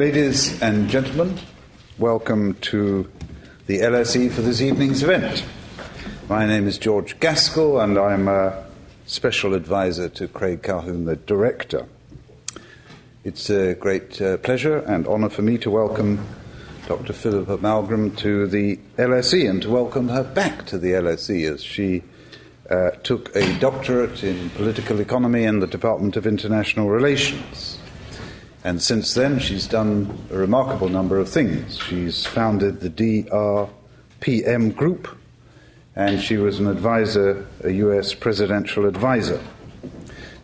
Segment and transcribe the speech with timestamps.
[0.00, 1.38] Ladies and gentlemen,
[1.98, 3.06] welcome to
[3.66, 5.44] the LSE for this evening's event.
[6.26, 8.64] My name is George Gaskell, and I'm a
[9.04, 11.84] special advisor to Craig Calhoun, the director.
[13.24, 16.26] It's a great uh, pleasure and honor for me to welcome
[16.88, 17.12] Dr.
[17.12, 22.02] Philippa Malmgren to the LSE and to welcome her back to the LSE as she
[22.70, 27.79] uh, took a doctorate in political economy in the Department of International Relations.
[28.62, 31.78] And since then, she's done a remarkable number of things.
[31.78, 35.08] She's founded the DRPM Group,
[35.96, 39.40] and she was an advisor, a US presidential advisor.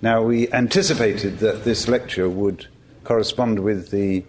[0.00, 2.66] Now, we anticipated that this lecture would
[3.04, 4.24] correspond with the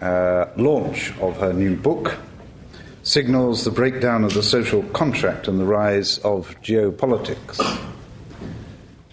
[0.00, 2.16] uh, launch of her new book,
[3.04, 7.80] Signals the Breakdown of the Social Contract and the Rise of Geopolitics.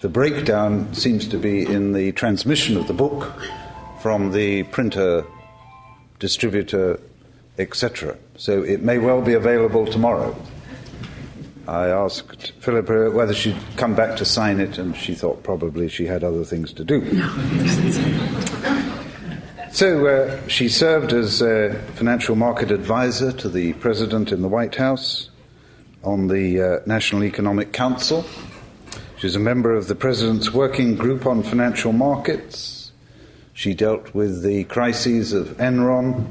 [0.00, 3.32] The breakdown seems to be in the transmission of the book
[4.00, 5.24] from the printer,
[6.18, 6.98] distributor,
[7.58, 8.16] etc.
[8.36, 10.34] So it may well be available tomorrow.
[11.68, 16.06] I asked Philippa whether she'd come back to sign it, and she thought probably she
[16.06, 17.00] had other things to do.
[19.70, 24.76] so uh, she served as a financial market advisor to the president in the White
[24.76, 25.28] House
[26.02, 28.24] on the uh, National Economic Council.
[29.18, 32.79] She's a member of the president's working group on financial markets
[33.60, 36.24] she dealt with the crises of Enron,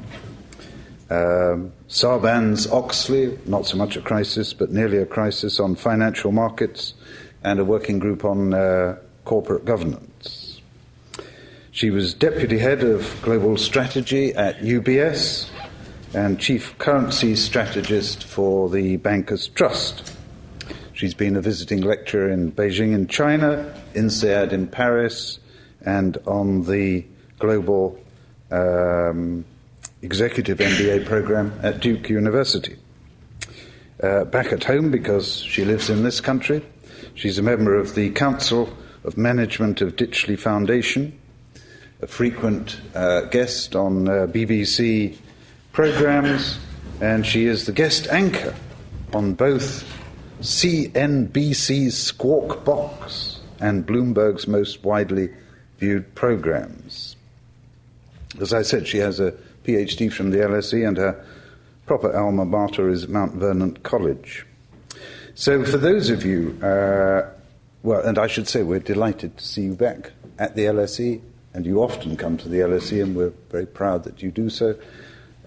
[1.11, 6.95] um, Sarbanes Oxley, not so much a crisis, but nearly a crisis on financial markets,
[7.44, 10.59] and a working group on uh, corporate governance.
[11.69, 15.52] She was deputy head of global strategy at UBS
[16.16, 20.16] and chief currency strategist for the Bankers Trust.
[20.93, 25.38] She's been a visiting lecturer in Beijing in China, INSEAD in Paris,
[25.86, 27.05] and on the
[27.39, 27.97] global
[28.51, 29.45] um,
[30.01, 32.77] executive MBA program at Duke University.
[34.01, 36.65] Uh, back at home, because she lives in this country,
[37.15, 38.69] she's a member of the Council
[39.03, 41.17] of Management of Ditchley Foundation,
[42.02, 45.17] a frequent uh, guest on uh, BBC
[45.73, 46.59] programs,
[47.02, 48.55] and she is the guest anchor
[49.14, 49.83] on both
[50.41, 55.30] CNBC's Squawk Box and Bloomberg's most widely
[55.77, 57.08] viewed programs.
[58.42, 59.33] As I said, she has a
[59.66, 61.26] PhD from the LSE, and her
[61.86, 64.45] proper alma mater is Mount Vernon College.
[65.36, 67.30] So, for those of you, uh,
[67.83, 71.22] well, and I should say we're delighted to see you back at the LSE,
[71.54, 74.76] and you often come to the LSE, and we're very proud that you do so.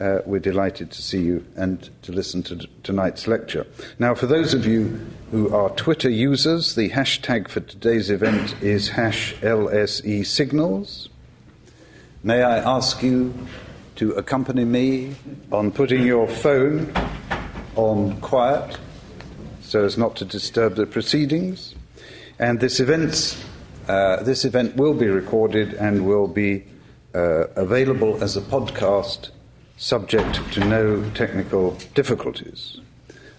[0.01, 3.67] Uh, we're delighted to see you and to listen to t- tonight's lecture.
[3.99, 4.99] Now, for those of you
[5.31, 11.09] who are Twitter users, the hashtag for today's event is hash LSE signals.
[12.25, 13.35] May I ask you
[13.97, 15.17] to accompany me
[15.51, 16.95] on putting your phone
[17.75, 18.79] on quiet
[19.61, 21.75] so as not to disturb the proceedings?
[22.39, 23.45] And this, event,
[23.89, 26.63] uh, this event will be recorded and will be
[27.13, 29.31] uh, available as a podcast
[29.77, 32.81] subject to no technical difficulties.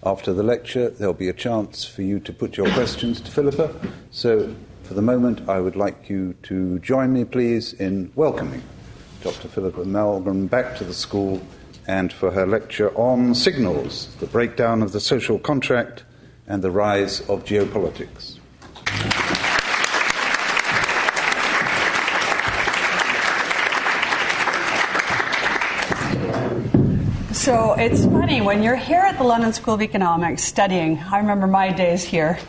[0.05, 3.73] After the lecture, there'll be a chance for you to put your questions to Philippa.
[4.11, 8.61] So, for the moment, I would like you to join me, please, in welcoming
[9.23, 9.47] Dr.
[9.47, 11.41] Philippa Malmgren back to the school
[11.87, 16.03] and for her lecture on signals, the breakdown of the social contract
[16.45, 18.39] and the rise of geopolitics.
[27.33, 31.47] So it's funny, when you're here at the London School of Economics studying, I remember
[31.47, 32.39] my days here.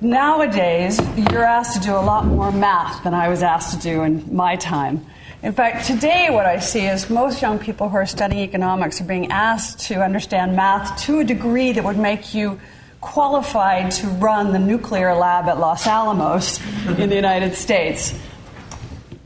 [0.00, 1.00] Nowadays,
[1.30, 4.34] you're asked to do a lot more math than I was asked to do in
[4.34, 5.06] my time.
[5.40, 9.04] In fact, today what I see is most young people who are studying economics are
[9.04, 12.58] being asked to understand math to a degree that would make you
[13.00, 16.58] qualified to run the nuclear lab at Los Alamos
[16.98, 18.18] in the United States.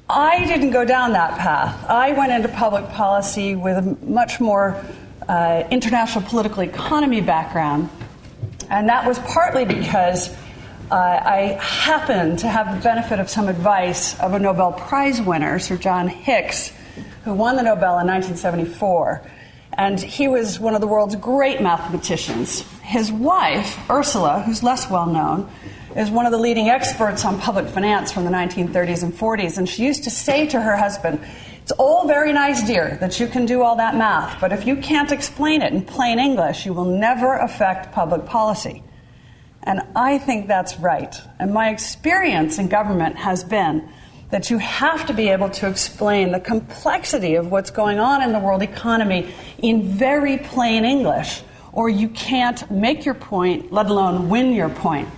[0.06, 1.82] I didn't go down that path.
[1.88, 4.84] I went into public policy with a much more
[5.26, 7.88] uh, international political economy background,
[8.68, 10.36] and that was partly because
[10.92, 15.59] uh, I happen to have the benefit of some advice of a Nobel Prize winner,
[15.59, 16.71] Sir John Hicks,
[17.24, 19.22] who won the Nobel in 1974.
[19.72, 22.60] And he was one of the world's great mathematicians.
[22.83, 25.50] His wife, Ursula, who's less well known,
[25.97, 29.56] is one of the leading experts on public finance from the 1930s and 40s.
[29.56, 31.24] And she used to say to her husband,
[31.62, 34.77] It's all very nice, dear, that you can do all that math, but if you
[34.77, 38.83] can't explain it in plain English, you will never affect public policy.
[39.64, 41.14] And I think that's right.
[41.38, 43.88] And my experience in government has been
[44.30, 48.32] that you have to be able to explain the complexity of what's going on in
[48.32, 51.42] the world economy in very plain English,
[51.72, 55.09] or you can't make your point, let alone win your point.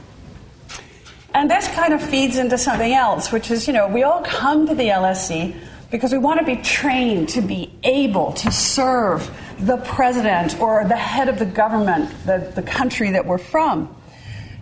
[1.33, 4.67] And this kind of feeds into something else, which is, you know, we all come
[4.67, 5.55] to the LSE
[5.91, 9.31] because we want to be trained to be able to serve
[9.61, 13.95] the president or the head of the government, the, the country that we're from.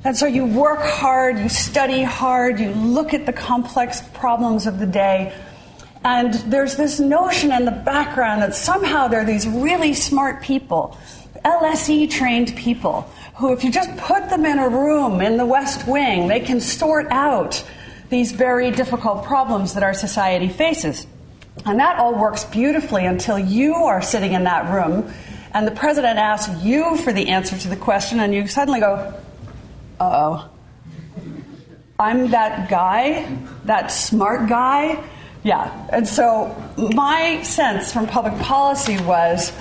[0.05, 4.79] And so you work hard, you study hard, you look at the complex problems of
[4.79, 5.33] the day.
[6.05, 10.99] And there's this notion in the background that somehow there are these really smart people,
[11.45, 15.87] LSE trained people, who, if you just put them in a room in the West
[15.87, 17.65] Wing, they can sort out
[18.11, 21.07] these very difficult problems that our society faces.
[21.65, 25.13] And that all works beautifully until you are sitting in that room
[25.55, 29.13] and the president asks you for the answer to the question, and you suddenly go,
[30.03, 30.51] oh,
[31.99, 35.03] I'm that guy, that smart guy.
[35.45, 35.89] Yeah.
[35.93, 39.53] And so my sense from public policy was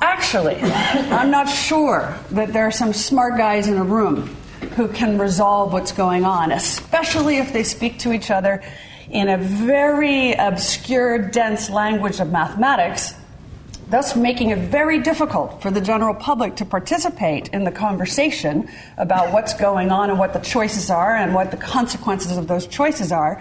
[0.00, 4.36] actually, I'm not sure that there are some smart guys in a room
[4.76, 8.62] who can resolve what's going on, especially if they speak to each other
[9.10, 13.14] in a very obscure, dense language of mathematics
[13.94, 19.32] thus making it very difficult for the general public to participate in the conversation about
[19.32, 23.12] what's going on and what the choices are and what the consequences of those choices
[23.12, 23.40] are.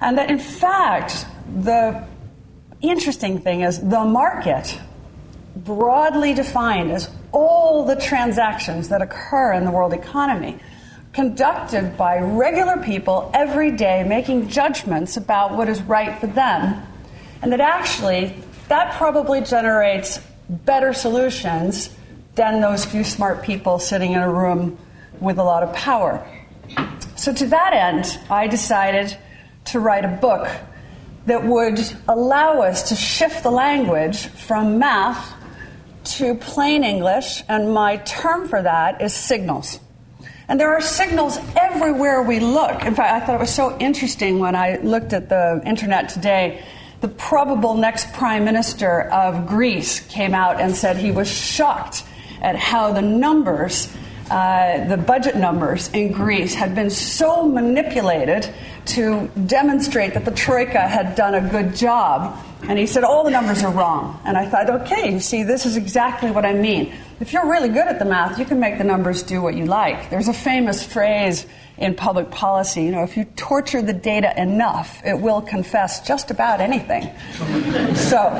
[0.00, 1.26] And that, in fact,
[1.64, 2.06] the
[2.80, 4.78] interesting thing is the market,
[5.56, 10.60] broadly defined as all the transactions that occur in the world economy,
[11.12, 16.80] conducted by regular people every day making judgments about what is right for them,
[17.42, 18.36] and that actually
[18.70, 21.90] that probably generates better solutions
[22.36, 24.78] than those few smart people sitting in a room
[25.20, 26.24] with a lot of power.
[27.16, 29.16] So, to that end, I decided
[29.66, 30.48] to write a book
[31.26, 35.34] that would allow us to shift the language from math
[36.04, 39.80] to plain English, and my term for that is signals.
[40.46, 42.84] And there are signals everywhere we look.
[42.84, 46.64] In fact, I thought it was so interesting when I looked at the internet today
[47.00, 52.04] the probable next prime minister of Greece came out and said he was shocked
[52.42, 53.88] at how the numbers,
[54.30, 58.48] uh, the budget numbers in Greece, had been so manipulated
[58.86, 62.38] to demonstrate that the Troika had done a good job.
[62.68, 64.20] And he said, All the numbers are wrong.
[64.24, 66.92] And I thought, okay, you see, this is exactly what I mean.
[67.18, 69.64] If you're really good at the math, you can make the numbers do what you
[69.64, 70.10] like.
[70.10, 71.46] There's a famous phrase
[71.80, 72.84] in public policy.
[72.84, 77.10] You know, if you torture the data enough, it will confess just about anything.
[77.96, 78.30] so,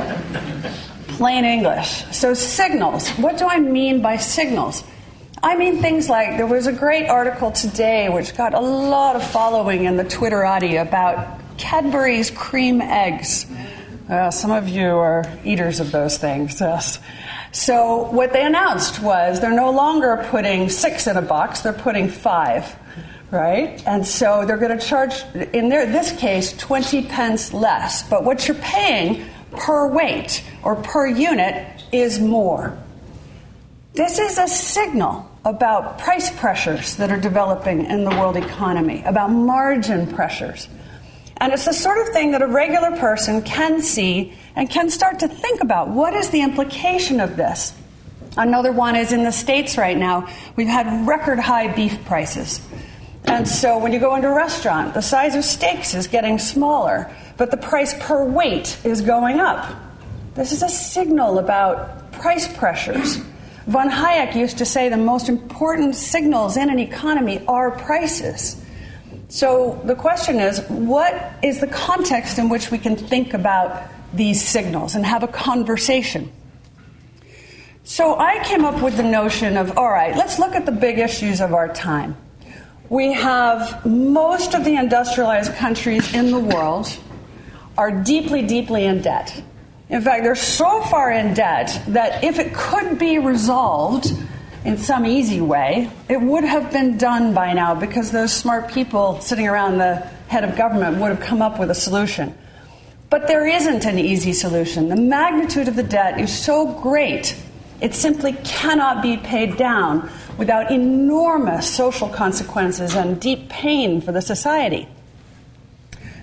[1.09, 2.05] plain English.
[2.13, 3.09] So, signals.
[3.11, 4.85] What do I mean by signals?
[5.43, 9.27] I mean things like there was a great article today which got a lot of
[9.27, 13.47] following in the Twitterati about Cadbury's Creme Eggs.
[14.07, 16.99] Uh, some of you are eaters of those things, yes.
[17.53, 22.09] So, what they announced was they're no longer putting six in a box, they're putting
[22.09, 22.77] five
[23.31, 23.83] right?
[23.87, 25.15] And so they're going to charge,
[25.53, 28.09] in their, this case, 20 pence less.
[28.09, 32.79] But what you're paying per weight or per unit is more.
[33.95, 39.31] This is a signal about price pressures that are developing in the world economy, about
[39.31, 40.69] margin pressures.
[41.39, 45.21] And it's the sort of thing that a regular person can see and can start
[45.21, 45.89] to think about.
[45.89, 47.75] What is the implication of this?
[48.37, 52.61] Another one is in the States right now, we've had record high beef prices.
[53.25, 57.15] And so when you go into a restaurant, the size of steaks is getting smaller,
[57.37, 59.75] but the price per weight is going up.
[60.35, 63.17] This is a signal about price pressures.
[63.67, 68.63] Von Hayek used to say the most important signals in an economy are prices.
[69.29, 74.43] So the question is what is the context in which we can think about these
[74.43, 76.33] signals and have a conversation?
[77.85, 80.99] So I came up with the notion of all right, let's look at the big
[80.99, 82.17] issues of our time
[82.91, 86.95] we have most of the industrialized countries in the world
[87.79, 89.43] are deeply, deeply in debt.
[89.89, 94.13] In fact, they're so far in debt that if it could be resolved
[94.65, 99.21] in some easy way, it would have been done by now because those smart people
[99.21, 102.37] sitting around the head of government would have come up with a solution.
[103.09, 104.89] But there isn't an easy solution.
[104.89, 107.37] The magnitude of the debt is so great,
[107.81, 114.23] it simply cannot be paid down without enormous social consequences and deep pain for the
[114.23, 114.89] society.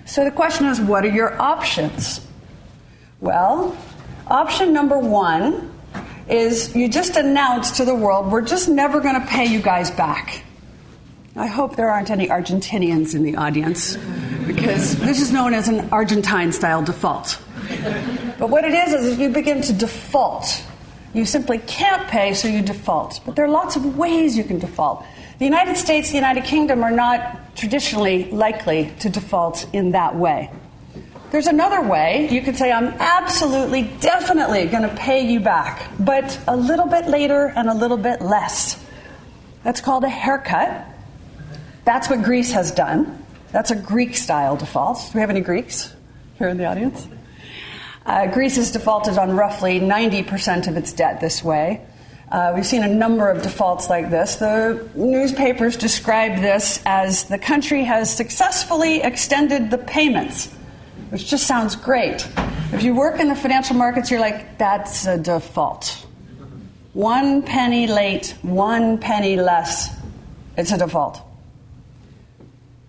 [0.06, 2.20] So the question is what are your options?
[3.20, 3.76] Well,
[4.26, 5.72] option number one
[6.28, 9.90] is you just announce to the world, we're just never going to pay you guys
[9.92, 10.42] back.
[11.36, 13.96] I hope there aren't any Argentinians in the audience.
[14.48, 17.40] because this is known as an Argentine style default.
[18.38, 20.64] But what it is is you begin to default.
[21.14, 23.20] You simply can't pay, so you default.
[23.24, 25.04] But there are lots of ways you can default.
[25.38, 30.50] The United States, the United Kingdom are not traditionally likely to default in that way.
[31.30, 32.28] There's another way.
[32.30, 37.06] You could say, I'm absolutely, definitely going to pay you back, but a little bit
[37.06, 38.82] later and a little bit less.
[39.62, 40.86] That's called a haircut.
[41.84, 43.24] That's what Greece has done.
[43.52, 44.98] That's a Greek style default.
[44.98, 45.94] Do we have any Greeks
[46.38, 47.06] here in the audience?
[48.08, 51.86] Uh, Greece has defaulted on roughly 90% of its debt this way.
[52.32, 54.36] Uh, we've seen a number of defaults like this.
[54.36, 60.46] The newspapers describe this as the country has successfully extended the payments,
[61.10, 62.26] which just sounds great.
[62.72, 66.06] If you work in the financial markets, you're like, that's a default.
[66.94, 69.94] One penny late, one penny less,
[70.56, 71.27] it's a default.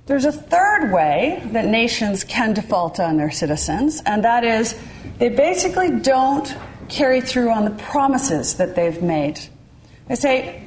[0.10, 4.76] There's a third way that nations can default on their citizens, and that is
[5.20, 6.52] they basically don't
[6.88, 9.40] carry through on the promises that they've made.
[10.08, 10.64] They say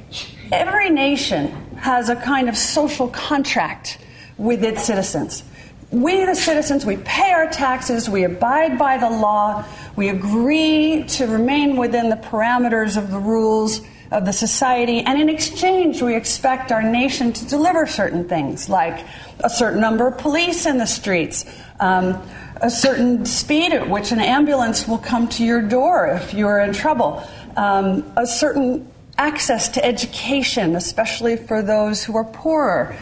[0.49, 3.97] every nation has a kind of social contract
[4.37, 5.43] with its citizens.
[5.91, 9.65] We, the citizens, we pay our taxes, we abide by the law,
[9.97, 13.81] we agree to remain within the parameters of the rules
[14.13, 19.05] of the society, and in exchange, we expect our nation to deliver certain things, like
[19.43, 21.45] a certain number of police in the streets,
[21.79, 22.21] um,
[22.61, 26.71] a certain speed at which an ambulance will come to your door if you're in
[26.71, 27.27] trouble,
[27.57, 32.95] um, a certain access to education, especially for those who are poorer.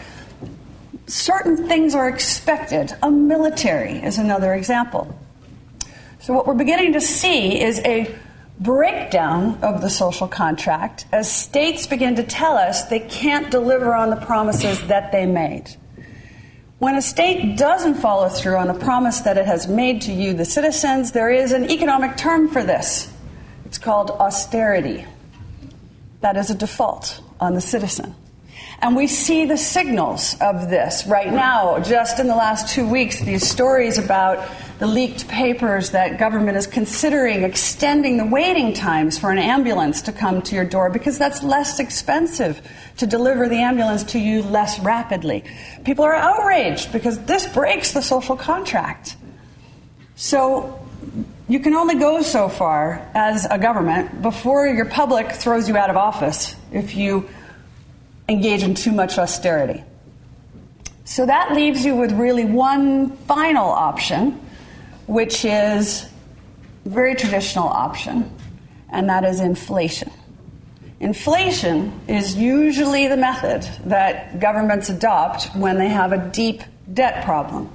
[1.06, 2.94] Certain things are expected.
[3.02, 5.18] A military is another example.
[6.20, 8.14] So, what we're beginning to see is a
[8.60, 14.10] breakdown of the social contract as states begin to tell us they can't deliver on
[14.10, 15.76] the promises that they made.
[16.78, 20.34] When a state doesn't follow through on a promise that it has made to you,
[20.34, 23.12] the citizens, there is an economic term for this.
[23.64, 25.06] It's called austerity.
[26.20, 28.14] That is a default on the citizen.
[28.82, 31.78] And we see the signals of this right now.
[31.78, 34.44] Just in the last two weeks, these stories about
[34.80, 40.12] the leaked papers that government is considering extending the waiting times for an ambulance to
[40.12, 42.60] come to your door because that's less expensive
[42.96, 45.44] to deliver the ambulance to you less rapidly.
[45.84, 49.16] People are outraged because this breaks the social contract.
[50.16, 50.84] So
[51.48, 55.88] you can only go so far as a government before your public throws you out
[55.88, 57.28] of office if you
[58.28, 59.82] engage in too much austerity.
[61.04, 64.40] So that leaves you with really one final option,
[65.06, 66.08] which is
[66.84, 68.34] very traditional option,
[68.88, 70.10] and that is inflation.
[71.00, 76.62] Inflation is usually the method that governments adopt when they have a deep
[76.94, 77.68] debt problem.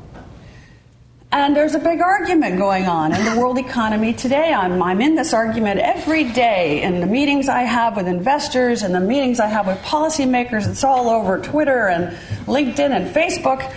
[1.29, 4.53] And there's a big argument going on in the world economy today.
[4.53, 8.96] I'm, I'm in this argument every day in the meetings I have with investors and
[8.96, 10.69] the meetings I have with policymakers.
[10.69, 12.15] It's all over Twitter and
[12.46, 13.69] LinkedIn and Facebook.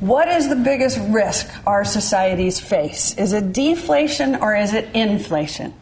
[0.00, 3.16] What is the biggest risk our societies face?
[3.16, 5.72] Is it deflation or is it inflation?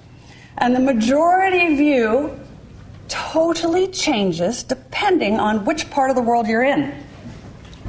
[0.59, 2.39] And the majority view
[3.09, 6.93] totally changes depending on which part of the world you're in.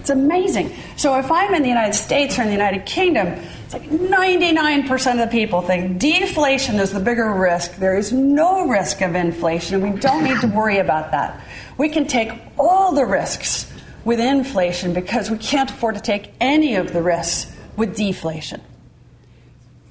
[0.09, 0.75] It's amazing.
[0.95, 5.11] So if I'm in the United States or in the United Kingdom, it's like 99%
[5.11, 7.75] of the people think deflation is the bigger risk.
[7.75, 11.39] There is no risk of inflation, and we don't need to worry about that.
[11.77, 13.71] We can take all the risks
[14.03, 18.61] with inflation because we can't afford to take any of the risks with deflation.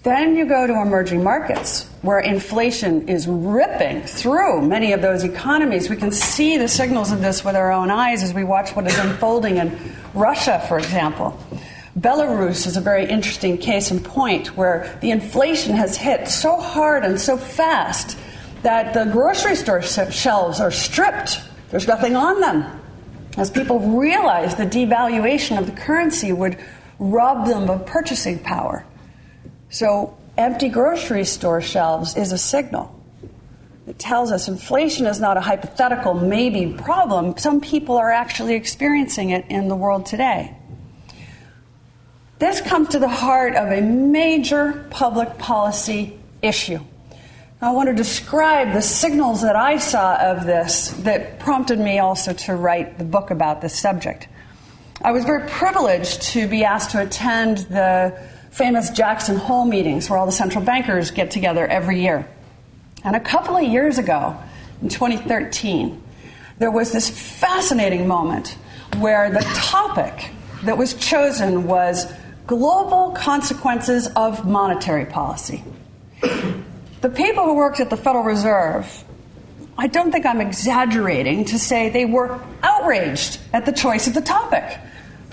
[0.03, 5.91] Then you go to emerging markets where inflation is ripping through many of those economies.
[5.91, 8.87] We can see the signals of this with our own eyes as we watch what
[8.87, 9.77] is unfolding in
[10.15, 11.39] Russia, for example.
[11.99, 17.05] Belarus is a very interesting case in point where the inflation has hit so hard
[17.05, 18.17] and so fast
[18.63, 21.41] that the grocery store shelves are stripped.
[21.71, 22.81] There's nothing on them.
[23.37, 26.59] As people realize the devaluation of the currency would
[26.99, 28.85] rob them of purchasing power.
[29.71, 32.95] So, empty grocery store shelves is a signal.
[33.87, 37.37] It tells us inflation is not a hypothetical maybe problem.
[37.39, 40.55] Some people are actually experiencing it in the world today.
[42.39, 46.79] This comes to the heart of a major public policy issue.
[47.61, 52.33] I want to describe the signals that I saw of this that prompted me also
[52.33, 54.29] to write the book about this subject.
[55.03, 58.17] I was very privileged to be asked to attend the
[58.59, 62.29] famous Jackson Hole meetings where all the central bankers get together every year.
[63.05, 64.37] And a couple of years ago,
[64.83, 66.03] in 2013,
[66.59, 68.59] there was this fascinating moment
[68.99, 70.33] where the topic
[70.65, 72.13] that was chosen was
[72.49, 75.63] global consequences of monetary policy.
[76.21, 79.05] The people who worked at the Federal Reserve,
[79.79, 84.21] I don't think I'm exaggerating to say they were outraged at the choice of the
[84.21, 84.77] topic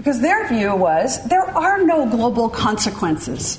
[0.06, 3.58] because their view was there are no global consequences.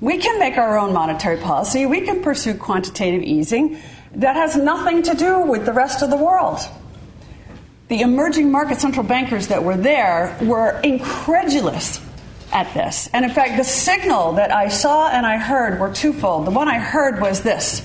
[0.00, 3.76] We can make our own monetary policy, we can pursue quantitative easing
[4.14, 6.60] that has nothing to do with the rest of the world.
[7.88, 12.00] The emerging market central bankers that were there were incredulous
[12.52, 13.10] at this.
[13.12, 16.46] And in fact, the signal that I saw and I heard were twofold.
[16.46, 17.84] The one I heard was this.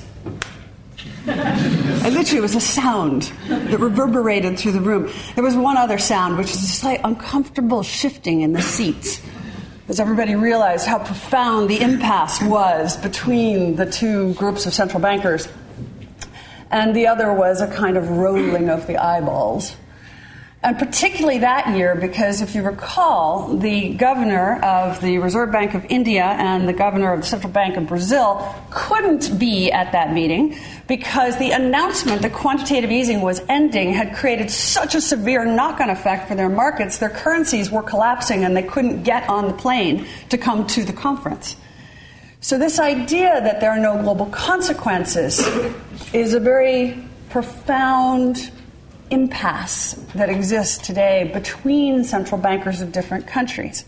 [2.05, 5.11] And literally, was a sound that reverberated through the room.
[5.33, 9.19] There was one other sound, which was a slight uncomfortable shifting in the seats
[9.87, 15.47] as everybody realized how profound the impasse was between the two groups of central bankers.
[16.69, 19.75] And the other was a kind of rolling of the eyeballs
[20.65, 25.85] and particularly that year because if you recall, the governor of the Reserve Bank of
[25.89, 30.57] India and the governor of the Central Bank of Brazil couldn't be at that meeting
[30.87, 35.91] because the announcement that quantitative easing was ending had created such a severe knock on
[35.91, 40.07] effect for their markets, their currencies were collapsing and they couldn't get on the plane
[40.29, 41.57] to come to the conference.
[42.41, 45.47] So, this idea that there are no global consequences
[46.11, 48.51] is a very profound
[49.09, 53.85] impasse that exists today between central bankers of different countries.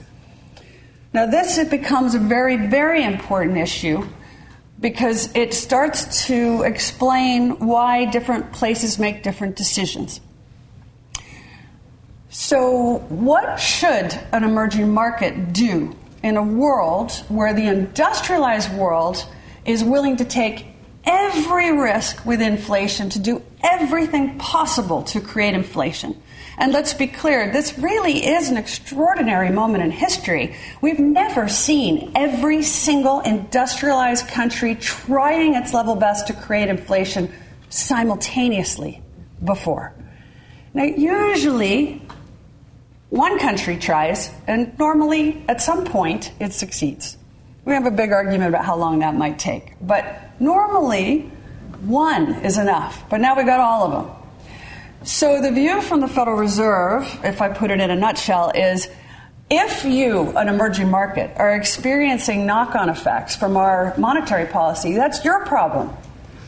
[1.14, 4.08] Now, this it becomes a very, very important issue
[4.80, 10.22] because it starts to explain why different places make different decisions.
[12.30, 19.26] So, what should an emerging market do in a world where the industrialized world
[19.66, 20.68] is willing to take
[21.06, 26.22] every risk with inflation, to do everything possible to create inflation.
[26.60, 30.56] And let's be clear, this really is an extraordinary moment in history.
[30.82, 37.32] We've never seen every single industrialized country trying its level best to create inflation
[37.70, 39.04] simultaneously
[39.44, 39.94] before.
[40.74, 42.02] Now, usually,
[43.10, 47.18] one country tries, and normally, at some point, it succeeds.
[47.66, 49.74] We have a big argument about how long that might take.
[49.82, 51.32] But normally,
[51.82, 53.04] one is enough.
[53.10, 54.16] But now we've got all of them.
[55.04, 58.90] So the view from the Federal Reserve, if I put it in a nutshell, is
[59.50, 65.24] if you, an emerging market, are experiencing knock on effects from our monetary policy, that's
[65.24, 65.96] your problem.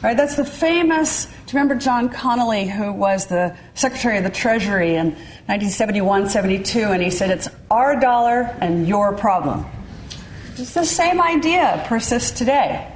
[0.04, 0.16] Right?
[0.16, 1.26] That's the famous.
[1.26, 5.12] Do you remember John Connally, who was the Secretary of the Treasury in
[5.48, 9.66] 1971 72, and he said, It's our dollar and your problem.
[10.58, 12.94] It's the same idea persists today.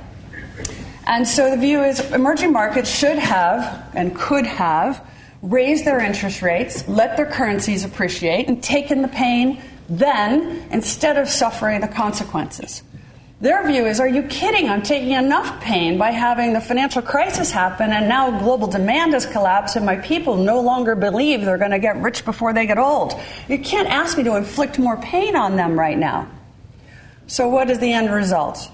[1.06, 5.06] And so the view is emerging markets should have and could have
[5.42, 11.28] raised their interest rates, let their currencies appreciate, and taken the pain then instead of
[11.28, 12.84] suffering the consequences.
[13.42, 14.70] Their view is Are you kidding?
[14.70, 19.26] I'm taking enough pain by having the financial crisis happen, and now global demand has
[19.26, 22.78] collapsed, and my people no longer believe they're going to get rich before they get
[22.78, 23.20] old.
[23.50, 26.30] You can't ask me to inflict more pain on them right now.
[27.28, 28.70] So, what is the end result?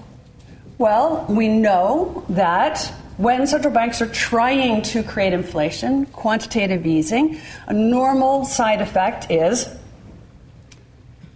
[0.80, 7.74] Well, we know that when central banks are trying to create inflation, quantitative easing, a
[7.74, 9.68] normal side effect is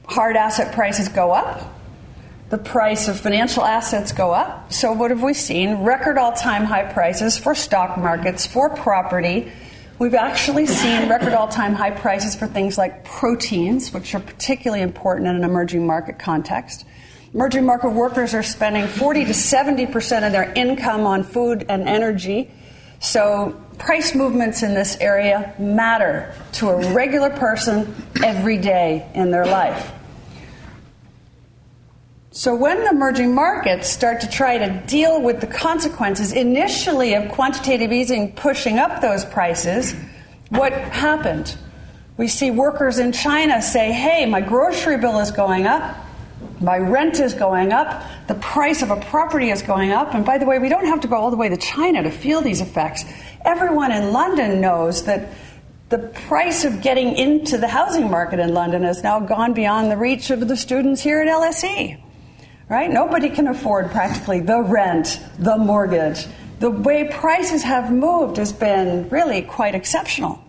[0.07, 1.75] hard asset prices go up,
[2.49, 4.73] the price of financial assets go up.
[4.73, 5.85] So, what have we seen?
[5.85, 9.53] Record all time high prices for stock markets, for property.
[9.99, 14.81] We've actually seen record all time high prices for things like proteins, which are particularly
[14.83, 16.87] important in an emerging market context.
[17.35, 21.88] Emerging market workers are spending 40 to 70 percent of their income on food and
[21.88, 22.49] energy.
[23.01, 27.92] So, price movements in this area matter to a regular person
[28.23, 29.92] every day in their life.
[32.31, 37.90] So, when emerging markets start to try to deal with the consequences initially of quantitative
[37.90, 39.92] easing pushing up those prices,
[40.51, 41.57] what happened?
[42.16, 46.04] We see workers in China say, hey, my grocery bill is going up.
[46.64, 48.03] My rent is going up.
[48.27, 50.14] The price of a property is going up.
[50.14, 52.11] And by the way, we don't have to go all the way to China to
[52.11, 53.05] feel these effects.
[53.44, 55.31] Everyone in London knows that
[55.90, 59.96] the price of getting into the housing market in London has now gone beyond the
[59.96, 62.00] reach of the students here at LSE.
[62.68, 62.90] Right?
[62.90, 66.27] Nobody can afford practically the rent, the mortgage.
[66.61, 70.44] The way prices have moved has been really quite exceptional.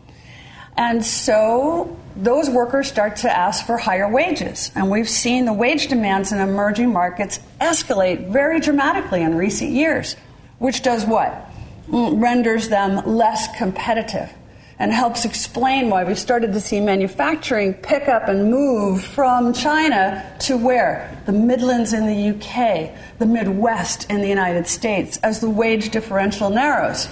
[0.77, 4.71] And so those workers start to ask for higher wages.
[4.75, 10.15] And we've seen the wage demands in emerging markets escalate very dramatically in recent years,
[10.59, 11.49] which does what?
[11.89, 14.31] Mm, renders them less competitive.
[14.77, 20.21] and helps explain why we've started to see manufacturing pick up and move from China
[20.37, 21.17] to where?
[21.25, 26.49] The Midlands in the UK, the Midwest in the United States, as the wage differential
[26.49, 27.07] narrows.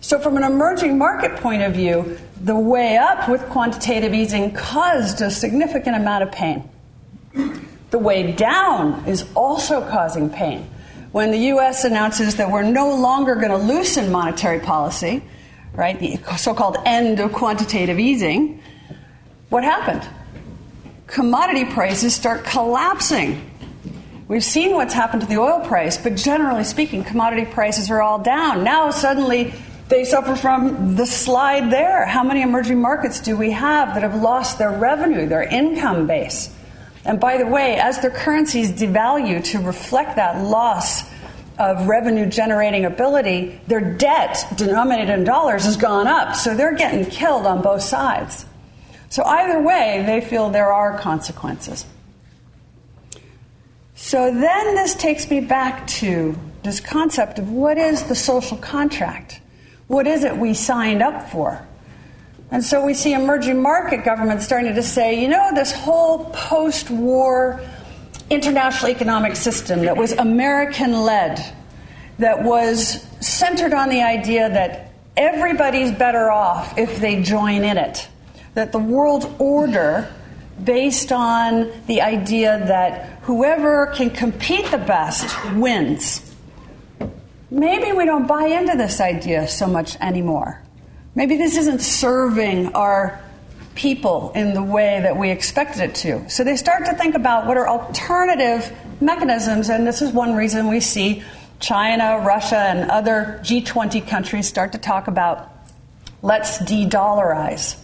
[0.00, 5.20] So, from an emerging market point of view, the way up with quantitative easing caused
[5.20, 6.68] a significant amount of pain.
[7.90, 10.68] The way down is also causing pain.
[11.12, 15.22] When the US announces that we're no longer going to loosen monetary policy,
[15.74, 18.62] right, the so called end of quantitative easing,
[19.50, 20.08] what happened?
[21.08, 23.50] Commodity prices start collapsing.
[24.28, 28.20] We've seen what's happened to the oil price, but generally speaking, commodity prices are all
[28.20, 28.62] down.
[28.62, 29.52] Now, suddenly,
[29.90, 32.06] they suffer from the slide there.
[32.06, 36.54] How many emerging markets do we have that have lost their revenue, their income base?
[37.04, 41.02] And by the way, as their currencies devalue to reflect that loss
[41.58, 46.36] of revenue generating ability, their debt denominated in dollars has gone up.
[46.36, 48.46] So they're getting killed on both sides.
[49.08, 51.84] So either way, they feel there are consequences.
[53.96, 59.40] So then this takes me back to this concept of what is the social contract?
[59.90, 61.66] What is it we signed up for?
[62.52, 66.90] And so we see emerging market governments starting to say, you know, this whole post
[66.90, 67.60] war
[68.30, 71.44] international economic system that was American led,
[72.20, 78.08] that was centered on the idea that everybody's better off if they join in it,
[78.54, 80.08] that the world order
[80.62, 86.29] based on the idea that whoever can compete the best wins
[87.50, 90.62] maybe we don't buy into this idea so much anymore.
[91.14, 93.20] Maybe this isn't serving our
[93.74, 96.28] people in the way that we expected it to.
[96.28, 100.68] So they start to think about what are alternative mechanisms, and this is one reason
[100.68, 101.22] we see
[101.60, 105.50] China, Russia, and other G20 countries start to talk about
[106.22, 107.76] let's de dollarize.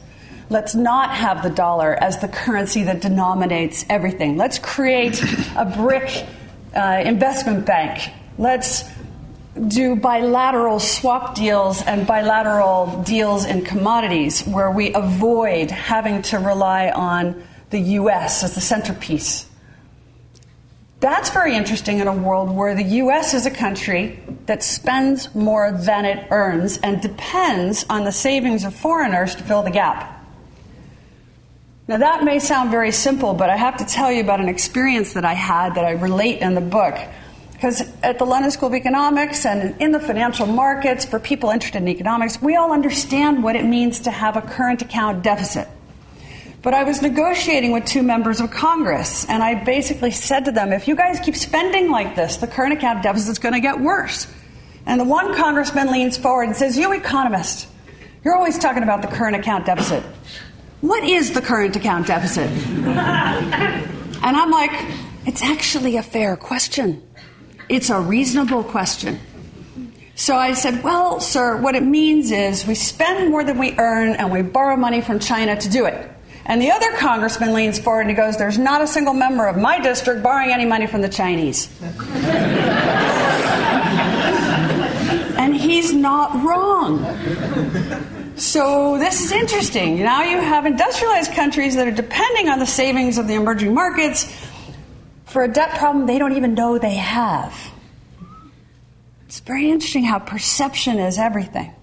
[0.48, 4.37] Let's not have the dollar as the currency that denominates everything.
[4.37, 5.20] Let's create
[5.57, 6.26] a BRIC
[6.74, 8.12] uh, investment bank.
[8.38, 8.85] Let's
[9.69, 16.90] do bilateral swap deals and bilateral deals in commodities where we avoid having to rely
[16.90, 19.49] on the US as the centerpiece.
[21.01, 25.73] That's very interesting in a world where the US is a country that spends more
[25.73, 30.12] than it earns and depends on the savings of foreigners to fill the gap.
[31.88, 35.12] Now, that may sound very simple, but I have to tell you about an experience
[35.12, 36.97] that I had that I relate in the book.
[37.57, 41.81] Because at the London School of Economics and in the financial markets, for people interested
[41.81, 45.66] in economics, we all understand what it means to have a current account deficit.
[46.61, 50.71] But I was negotiating with two members of Congress, and I basically said to them,
[50.71, 53.81] if you guys keep spending like this, the current account deficit is going to get
[53.81, 54.27] worse.
[54.85, 57.69] And the one congressman leans forward and says, You economist,
[58.23, 60.03] you're always talking about the current account deficit.
[60.83, 62.51] What is the current account deficit?
[62.51, 64.73] and I'm like,
[65.25, 67.06] It's actually a fair question.
[67.68, 69.18] It's a reasonable question.
[70.14, 74.14] So I said, Well, sir, what it means is we spend more than we earn
[74.14, 76.11] and we borrow money from China to do it.
[76.46, 79.57] And the other congressman leans forward and he goes, There's not a single member of
[79.57, 81.68] my district borrowing any money from the Chinese.
[85.37, 87.05] and he's not wrong.
[88.37, 89.98] So this is interesting.
[89.98, 94.33] Now you have industrialized countries that are depending on the savings of the emerging markets
[95.37, 97.55] for a debt problem they don't even know they have.
[99.27, 101.75] It's very interesting how perception is everything.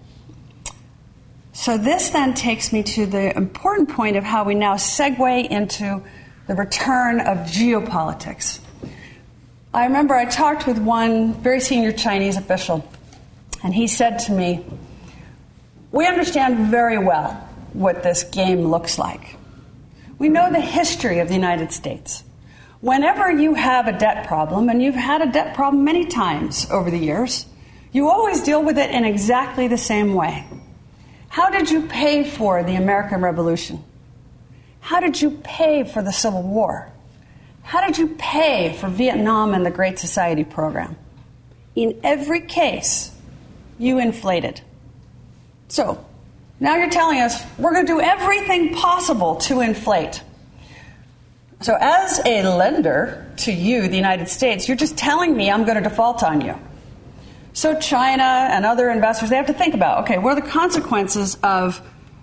[1.52, 6.02] So, this then takes me to the important point of how we now segue into
[6.48, 8.58] the return of geopolitics.
[9.72, 12.84] I remember I talked with one very senior Chinese official,
[13.62, 14.66] and he said to me,
[15.92, 17.34] We understand very well
[17.72, 19.36] what this game looks like.
[20.18, 22.24] We know the history of the United States.
[22.84, 26.90] Whenever you have a debt problem, and you've had a debt problem many times over
[26.90, 27.46] the years,
[27.92, 30.44] you always deal with it in exactly the same way.
[31.30, 33.82] How did you pay for the American Revolution?
[34.80, 36.92] How did you pay for the Civil War?
[37.62, 40.94] How did you pay for Vietnam and the Great Society program?
[41.74, 43.16] In every case,
[43.78, 44.60] you inflated.
[45.68, 46.04] So,
[46.60, 50.22] now you're telling us we're going to do everything possible to inflate.
[51.60, 55.82] So, as a lender to you, the United States, you're just telling me I'm going
[55.82, 56.58] to default on you.
[57.52, 61.36] So, China and other investors, they have to think about okay, what are the consequences
[61.42, 61.80] of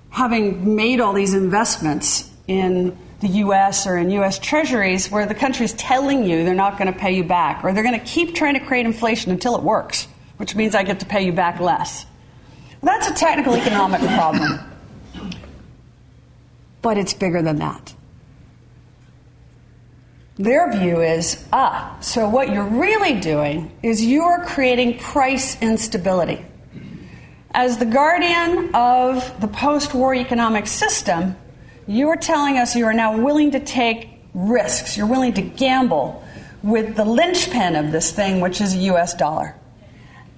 [0.10, 5.74] having made all these investments in the US or in US treasuries where the country's
[5.74, 8.56] telling you they're not going to pay you back or they're going to keep trying
[8.56, 12.06] to create inflation until it works, which means I get to pay you back less.
[12.82, 14.60] Well, that's a technical economic problem.
[16.82, 17.94] but it's bigger than that.
[20.42, 26.44] Their view is ah, so what you're really doing is you're creating price instability.
[27.52, 31.36] As the guardian of the post war economic system,
[31.86, 36.24] you are telling us you are now willing to take risks, you're willing to gamble
[36.64, 39.56] with the linchpin of this thing, which is a US dollar.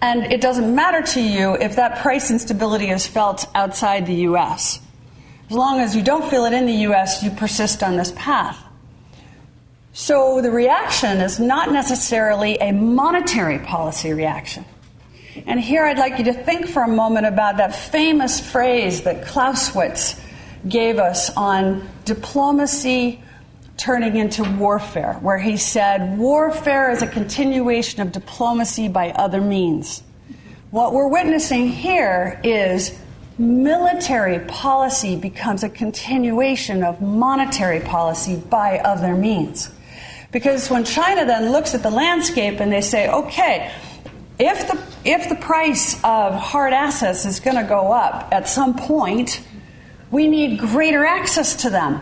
[0.02, 4.82] And it doesn't matter to you if that price instability is felt outside the US.
[5.50, 8.58] As long as you don't feel it in the US, you persist on this path.
[9.96, 14.66] So the reaction is not necessarily a monetary policy reaction.
[15.46, 19.24] And here I'd like you to think for a moment about that famous phrase that
[19.28, 20.20] Clausewitz
[20.68, 23.24] gave us on diplomacy
[23.78, 30.02] turning into warfare, where he said, Warfare is a continuation of diplomacy by other means.
[30.72, 32.98] What we're witnessing here is
[33.38, 39.70] military policy becomes a continuation of monetary policy by other means.
[40.34, 43.72] Because when China then looks at the landscape and they say, okay,
[44.40, 48.76] if the, if the price of hard assets is going to go up at some
[48.76, 49.42] point,
[50.10, 52.02] we need greater access to them.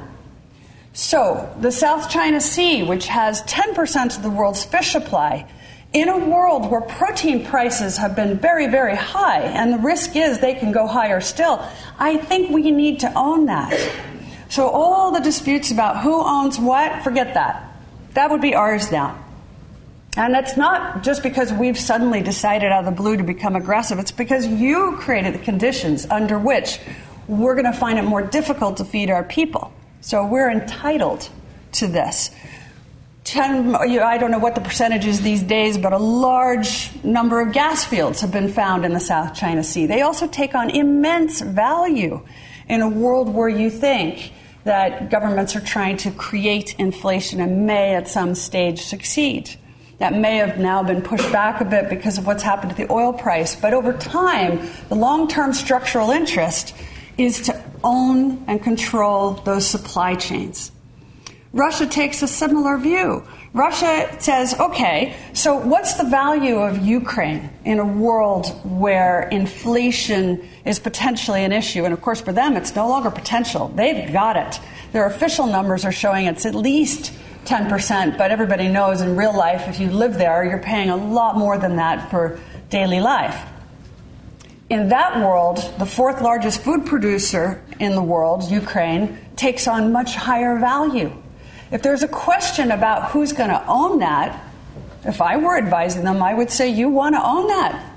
[0.93, 5.49] So, the South China Sea, which has 10% of the world's fish supply,
[5.93, 10.39] in a world where protein prices have been very, very high, and the risk is
[10.39, 11.65] they can go higher still,
[11.99, 13.77] I think we need to own that.
[14.49, 17.70] So, all the disputes about who owns what, forget that.
[18.13, 19.17] That would be ours now.
[20.17, 23.97] And it's not just because we've suddenly decided out of the blue to become aggressive,
[23.97, 26.80] it's because you created the conditions under which
[27.28, 29.71] we're going to find it more difficult to feed our people.
[30.02, 31.30] So we're entitled
[31.74, 32.32] to this.
[33.24, 37.54] Ten, I don't know what the percentage is these days, but a large number of
[37.54, 39.86] gas fields have been found in the South China Sea.
[39.86, 42.26] They also take on immense value
[42.67, 47.95] in a world where you think that governments are trying to create inflation and may
[47.95, 49.58] at some stage succeed.
[49.97, 52.91] That may have now been pushed back a bit because of what's happened to the
[52.91, 56.76] oil price, but over time, the long term structural interest
[57.17, 60.71] is to own and control those supply chains.
[61.54, 63.24] Russia takes a similar view.
[63.53, 70.79] Russia says, okay, so what's the value of Ukraine in a world where inflation is
[70.79, 71.83] potentially an issue?
[71.83, 73.67] And of course, for them, it's no longer potential.
[73.67, 74.59] They've got it.
[74.93, 77.13] Their official numbers are showing it's at least
[77.45, 81.37] 10%, but everybody knows in real life, if you live there, you're paying a lot
[81.37, 83.47] more than that for daily life
[84.71, 90.15] in that world, the fourth largest food producer in the world, Ukraine, takes on much
[90.15, 91.11] higher value.
[91.71, 94.43] If there's a question about who's going to own that,
[95.05, 97.88] if I were advising them, I would say you want to own that.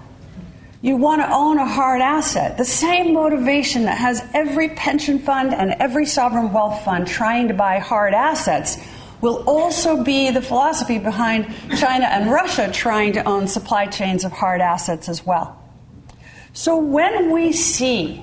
[0.81, 2.57] You want to own a hard asset.
[2.57, 7.55] The same motivation that has every pension fund and every sovereign wealth fund trying to
[7.55, 8.77] buy hard assets
[9.21, 11.47] will also be the philosophy behind
[11.79, 15.59] China and Russia trying to own supply chains of hard assets as well.
[16.53, 18.23] So when we see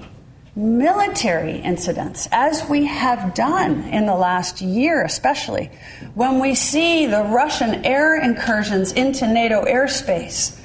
[0.55, 5.71] military incidents, as we have done in the last year especially,
[6.13, 10.57] when we see the Russian air incursions into NATO airspace,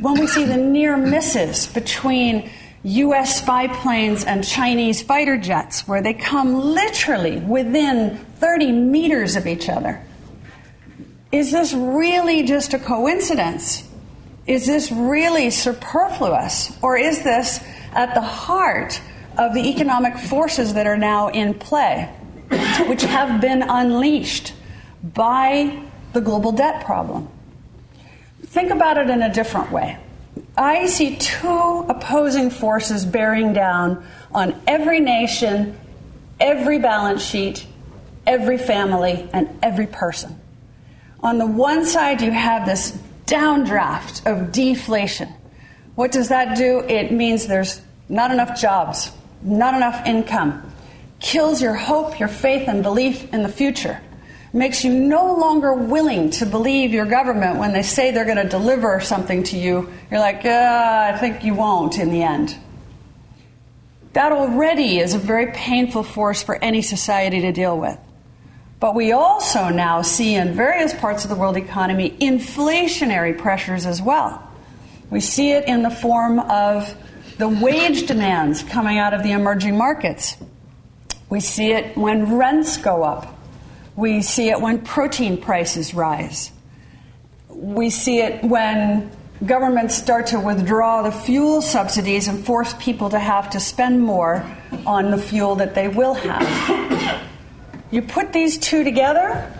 [0.00, 2.50] when we see the near misses between
[2.84, 3.40] U.S.
[3.40, 9.68] spy planes and Chinese fighter jets, where they come literally within 30 meters of each
[9.68, 10.04] other,
[11.30, 13.88] is this really just a coincidence?
[14.46, 16.76] Is this really superfluous?
[16.82, 17.60] Or is this
[17.92, 19.00] at the heart
[19.38, 22.04] of the economic forces that are now in play,
[22.86, 24.54] which have been unleashed
[25.02, 27.28] by the global debt problem?
[28.46, 29.98] Think about it in a different way.
[30.56, 35.78] I see two opposing forces bearing down on every nation,
[36.38, 37.66] every balance sheet,
[38.26, 40.38] every family, and every person.
[41.20, 45.32] On the one side, you have this downdraft of deflation.
[45.94, 46.80] What does that do?
[46.80, 49.10] It means there's not enough jobs,
[49.42, 50.72] not enough income,
[51.20, 54.00] kills your hope, your faith, and belief in the future.
[54.54, 58.48] Makes you no longer willing to believe your government when they say they're going to
[58.48, 59.90] deliver something to you.
[60.10, 62.56] You're like, I think you won't in the end.
[64.12, 67.98] That already is a very painful force for any society to deal with.
[68.78, 74.02] But we also now see in various parts of the world economy inflationary pressures as
[74.02, 74.46] well.
[75.08, 76.94] We see it in the form of
[77.42, 80.36] the wage demands coming out of the emerging markets.
[81.28, 83.36] We see it when rents go up.
[83.96, 86.52] We see it when protein prices rise.
[87.48, 89.10] We see it when
[89.44, 94.46] governments start to withdraw the fuel subsidies and force people to have to spend more
[94.86, 97.26] on the fuel that they will have.
[97.90, 99.52] You put these two together,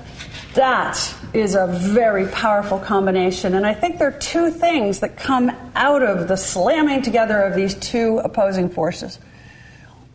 [0.54, 3.54] that is a very powerful combination.
[3.54, 7.54] And I think there are two things that come out of the slamming together of
[7.54, 9.18] these two opposing forces.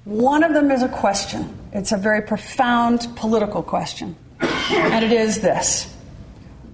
[0.06, 4.16] One of them is a question, it's a very profound political question.
[4.40, 5.94] And it is this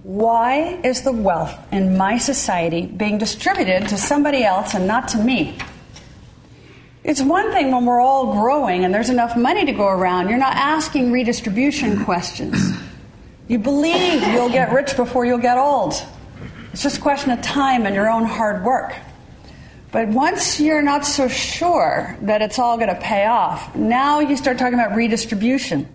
[0.02, 5.18] Why is the wealth in my society being distributed to somebody else and not to
[5.18, 5.58] me?
[7.02, 10.38] It's one thing when we're all growing and there's enough money to go around, you're
[10.38, 12.56] not asking redistribution questions.
[13.46, 15.94] You believe you'll get rich before you'll get old.
[16.72, 18.94] It's just a question of time and your own hard work.
[19.92, 24.36] But once you're not so sure that it's all going to pay off, now you
[24.36, 25.88] start talking about redistribution.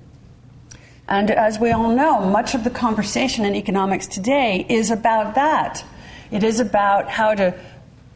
[1.08, 5.84] And as we all know, much of the conversation in economics today is about that.
[6.30, 7.60] It is about how to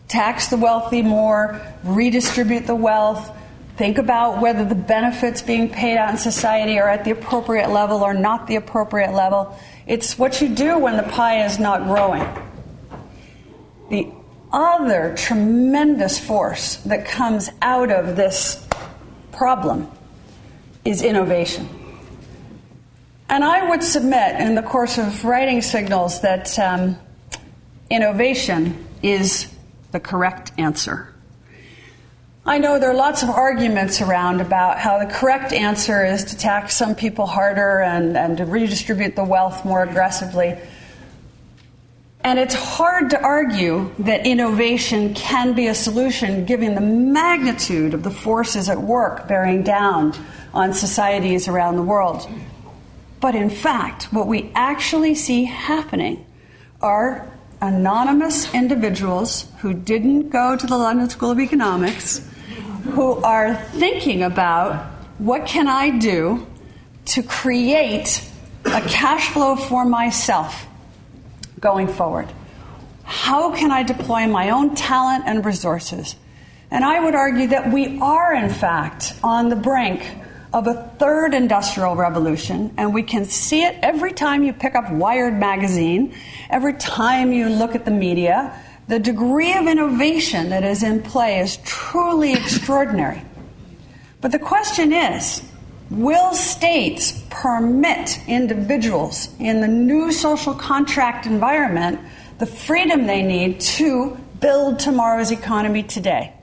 [0.07, 3.35] tax the wealthy more, redistribute the wealth,
[3.83, 8.01] Think about whether the benefits being paid out in society are at the appropriate level
[8.01, 9.59] or not the appropriate level.
[9.85, 12.25] It's what you do when the pie is not growing.
[13.89, 14.07] The
[14.53, 18.65] other tremendous force that comes out of this
[19.33, 19.91] problem
[20.85, 21.67] is innovation.
[23.27, 26.97] And I would submit in the course of writing signals that um,
[27.89, 29.53] innovation is
[29.91, 31.12] the correct answer.
[32.45, 36.37] I know there are lots of arguments around about how the correct answer is to
[36.37, 40.57] tax some people harder and, and to redistribute the wealth more aggressively.
[42.19, 48.03] And it's hard to argue that innovation can be a solution given the magnitude of
[48.03, 50.13] the forces at work bearing down
[50.53, 52.29] on societies around the world.
[53.21, 56.25] But in fact, what we actually see happening
[56.81, 62.29] are anonymous individuals who didn't go to the London School of Economics
[62.83, 64.85] who are thinking about
[65.17, 66.45] what can I do
[67.05, 68.29] to create
[68.65, 70.65] a cash flow for myself
[71.59, 72.29] going forward?
[73.03, 76.15] How can I deploy my own talent and resources?
[76.71, 80.03] And I would argue that we are, in fact, on the brink
[80.53, 84.91] of a third industrial revolution, and we can see it every time you pick up
[84.91, 86.13] Wired magazine,
[86.49, 88.53] every time you look at the media,
[88.87, 93.21] the degree of innovation that is in play is truly extraordinary.
[94.21, 95.41] But the question is
[95.89, 101.99] will states permit individuals in the new social contract environment
[102.39, 106.33] the freedom they need to build tomorrow's economy today?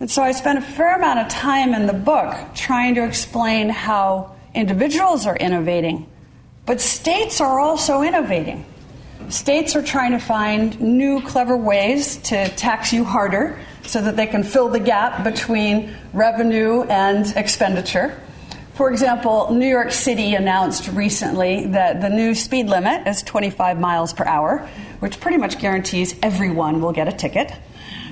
[0.00, 3.68] And so I spent a fair amount of time in the book trying to explain
[3.68, 6.06] how individuals are innovating,
[6.64, 8.64] but states are also innovating.
[9.30, 14.26] States are trying to find new, clever ways to tax you harder so that they
[14.26, 18.20] can fill the gap between revenue and expenditure.
[18.74, 24.12] For example, New York City announced recently that the new speed limit is 25 miles
[24.12, 24.68] per hour,
[25.00, 27.52] which pretty much guarantees everyone will get a ticket.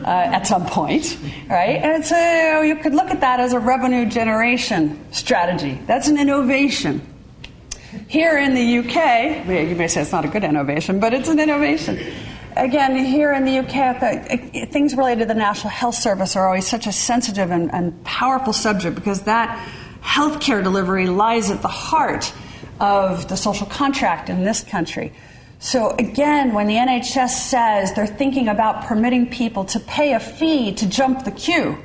[0.04, 1.82] Uh, at some point, right?
[1.82, 5.80] And so you could look at that as a revenue generation strategy.
[5.88, 7.02] That's an innovation.
[8.06, 11.40] Here in the UK, you may say it's not a good innovation, but it's an
[11.40, 11.98] innovation.
[12.54, 16.46] Again, here in the UK, the, uh, things related to the National Health Service are
[16.46, 19.66] always such a sensitive and, and powerful subject because that
[20.02, 22.32] healthcare delivery lies at the heart
[22.78, 25.12] of the social contract in this country.
[25.58, 30.74] So, again, when the NHS says they're thinking about permitting people to pay a fee
[30.74, 31.78] to jump the queue,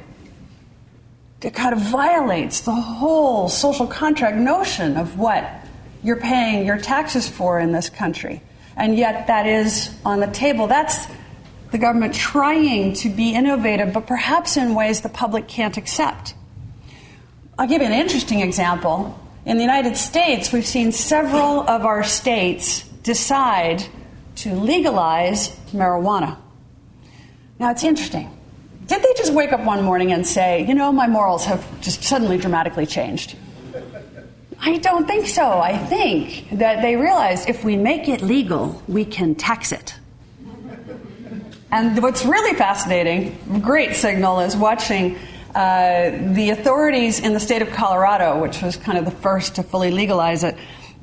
[1.41, 5.62] it kind of violates the whole social contract notion of what
[6.03, 8.41] you're paying your taxes for in this country.
[8.75, 10.67] And yet that is on the table.
[10.67, 11.07] That's
[11.71, 16.35] the government trying to be innovative, but perhaps in ways the public can't accept.
[17.57, 19.19] I'll give you an interesting example.
[19.45, 23.83] In the United States, we've seen several of our states decide
[24.37, 26.37] to legalize marijuana.
[27.59, 28.29] Now, it's interesting.
[28.87, 32.03] Did they just wake up one morning and say, you know, my morals have just
[32.03, 33.35] suddenly dramatically changed?
[34.65, 35.59] I don't think so.
[35.59, 39.93] I think that they realized if we make it legal, we can tax it.
[41.69, 45.17] And what's really fascinating, great signal, is watching
[45.53, 49.63] uh, the authorities in the state of Colorado, which was kind of the first to
[49.63, 50.55] fully legalize it.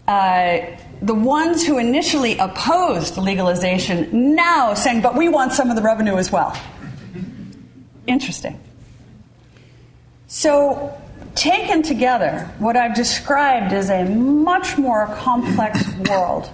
[0.08, 0.60] Uh,
[1.02, 6.16] the ones who initially opposed legalization now saying, but we want some of the revenue
[6.16, 6.56] as well.
[8.06, 8.58] Interesting.
[10.28, 10.98] So
[11.34, 16.46] taken together, what I've described is a much more complex world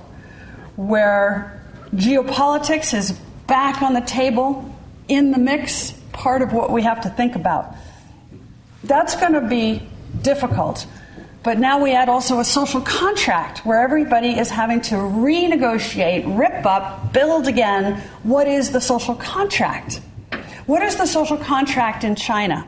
[0.76, 1.62] where
[1.94, 3.12] geopolitics is
[3.46, 4.74] back on the table,
[5.08, 7.74] in the mix, part of what we have to think about.
[8.84, 9.82] That's going to be
[10.22, 10.86] difficult.
[11.42, 16.66] But now we add also a social contract where everybody is having to renegotiate, rip
[16.66, 18.00] up, build again.
[18.24, 20.00] What is the social contract?
[20.66, 22.66] What is the social contract in China?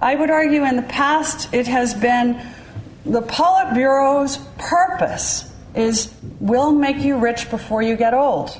[0.00, 2.40] I would argue in the past it has been
[3.04, 8.58] the Politburo's purpose is we'll make you rich before you get old.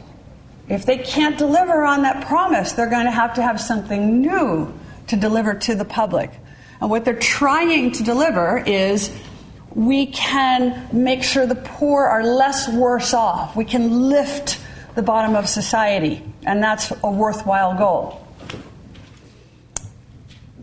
[0.68, 4.72] If they can't deliver on that promise, they're going to have to have something new
[5.08, 6.30] to deliver to the public.
[6.80, 9.10] And what they're trying to deliver is
[9.74, 13.56] we can make sure the poor are less worse off.
[13.56, 14.60] We can lift
[14.94, 18.26] the bottom of society, and that's a worthwhile goal.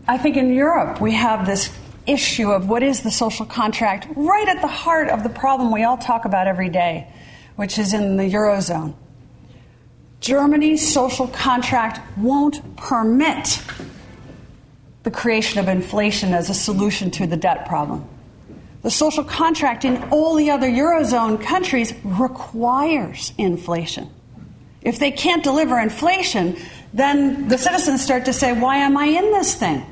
[0.08, 1.70] I think in Europe we have this
[2.06, 5.84] issue of what is the social contract right at the heart of the problem we
[5.84, 7.06] all talk about every day,
[7.56, 8.94] which is in the Eurozone.
[10.20, 13.62] Germany's social contract won't permit
[15.02, 18.08] the creation of inflation as a solution to the debt problem.
[18.80, 24.08] The social contract in all the other Eurozone countries requires inflation.
[24.80, 26.56] If they can't deliver inflation,
[26.94, 29.84] then the citizens start to say, Why am I in this thing?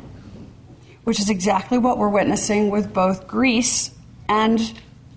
[1.07, 3.93] Which is exactly what we're witnessing with both Greece
[4.29, 4.61] and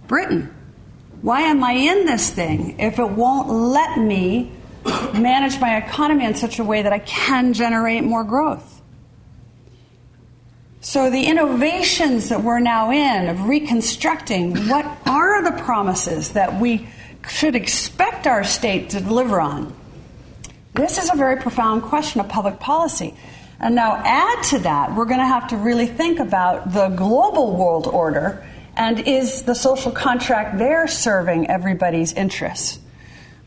[0.06, 0.54] Britain.
[1.24, 4.52] Why am I in this thing if it won't let me
[5.16, 8.84] manage my economy in such a way that I can generate more growth?
[10.82, 16.88] So, the innovations that we're now in of reconstructing what are the promises that we
[17.28, 19.74] should expect our state to deliver on?
[20.76, 23.16] This is a very profound question of public policy.
[23.60, 27.56] And now, add to that, we're going to have to really think about the global
[27.58, 28.46] world order
[28.78, 32.80] and is the social contract there serving everybody's interests?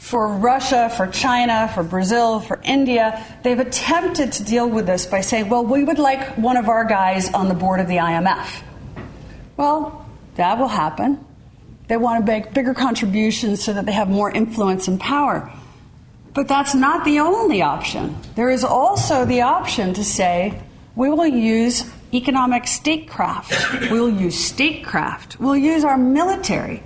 [0.03, 5.21] for Russia, for China, for Brazil, for India, they've attempted to deal with this by
[5.21, 8.63] saying, well, we would like one of our guys on the board of the IMF.
[9.57, 10.05] Well,
[10.35, 11.25] that will happen.
[11.87, 15.49] They want to make bigger contributions so that they have more influence and power.
[16.35, 18.17] But that's not the only option.
[18.37, 20.63] There is also the option to say,
[20.97, 26.83] we will use economic statecraft, we'll use statecraft, we'll use our military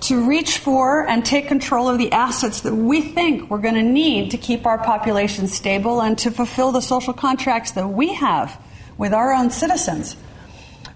[0.00, 3.82] to reach for and take control of the assets that we think we're going to
[3.82, 8.60] need to keep our population stable and to fulfill the social contracts that we have
[8.98, 10.16] with our own citizens.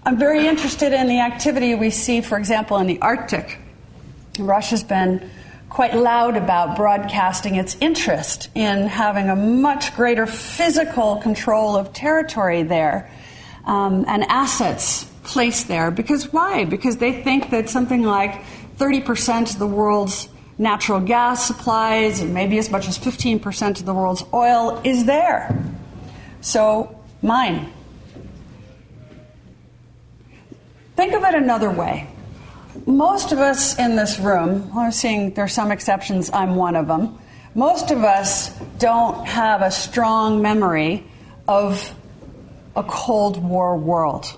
[0.05, 3.59] I'm very interested in the activity we see, for example, in the Arctic.
[4.39, 5.29] Russia's been
[5.71, 12.61] quite loud about broadcasting its interest in having a much greater physical control of territory
[12.61, 13.09] there
[13.65, 15.89] um, and assets placed there.
[15.89, 16.65] Because why?
[16.65, 18.43] Because they think that something like
[18.77, 23.93] 30% of the world's natural gas supplies and maybe as much as 15% of the
[23.93, 25.57] world's oil is there.
[26.41, 27.71] So, mine.
[30.97, 32.09] Think of it another way.
[32.85, 36.87] Most of us in this room, I'm seeing there are some exceptions, I'm one of
[36.87, 37.19] them.
[37.53, 41.05] Most of us don't have a strong memory
[41.47, 41.93] of
[42.75, 44.37] a Cold War world.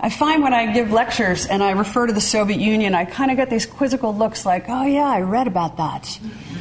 [0.00, 3.30] I find when I give lectures and I refer to the Soviet Union, I kind
[3.30, 6.18] of get these quizzical looks like, oh, yeah, I read about that.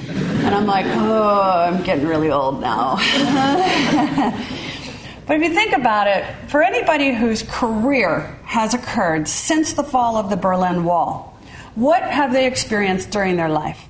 [0.07, 2.97] And I'm like, oh, I'm getting really old now.
[5.31, 10.17] but if you think about it, for anybody whose career has occurred since the fall
[10.17, 11.39] of the Berlin Wall,
[11.75, 13.81] what have they experienced during their life?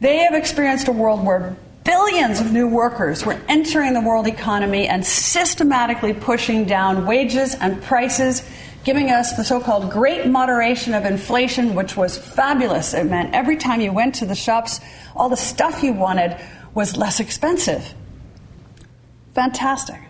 [0.00, 4.88] They have experienced a world where billions of new workers were entering the world economy
[4.88, 8.42] and systematically pushing down wages and prices
[8.82, 12.94] giving us the so called great moderation of inflation, which was fabulous.
[12.94, 14.80] It meant every time you went to the shops,
[15.14, 16.36] all the stuff you wanted
[16.74, 17.94] was less expensive.
[19.36, 20.00] Fantastic.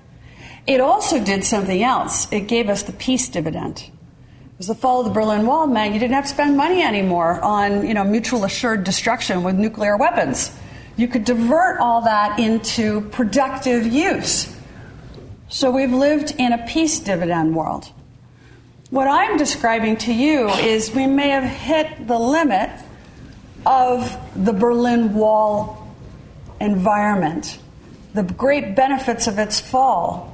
[0.67, 2.31] It also did something else.
[2.33, 3.81] It gave us the peace dividend.
[3.81, 5.93] It was the fall of the Berlin Wall, man.
[5.93, 9.97] You didn't have to spend money anymore on you know, mutual assured destruction with nuclear
[9.97, 10.57] weapons.
[10.97, 14.55] You could divert all that into productive use.
[15.49, 17.93] So we've lived in a peace dividend world.
[18.91, 22.71] What I'm describing to you is we may have hit the limit
[23.67, 25.93] of the Berlin Wall
[26.61, 27.59] environment.
[28.15, 30.34] The great benefits of its fall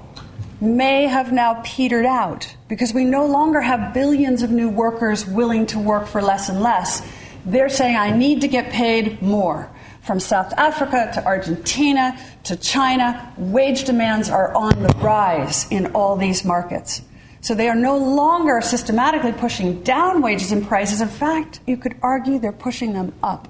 [0.61, 5.67] may have now petered out because we no longer have billions of new workers willing
[5.67, 7.03] to work for less and less.
[7.47, 9.71] They're saying, I need to get paid more.
[10.03, 16.17] From South Africa to Argentina to China, wage demands are on the rise in all
[16.17, 17.03] these markets.
[17.43, 21.01] So they are no longer systematically pushing down wages and prices.
[21.01, 23.49] In fact, you could argue they're pushing them up.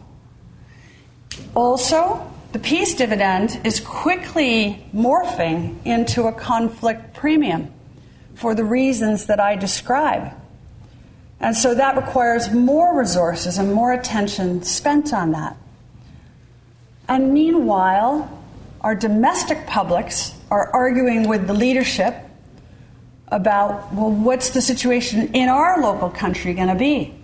[1.54, 7.72] Also, the peace dividend is quickly morphing into a conflict premium
[8.34, 10.32] for the reasons that I describe.
[11.40, 15.56] And so that requires more resources and more attention spent on that.
[17.08, 18.38] And meanwhile,
[18.80, 22.14] our domestic publics are arguing with the leadership
[23.28, 27.14] about, well, what's the situation in our local country going to be?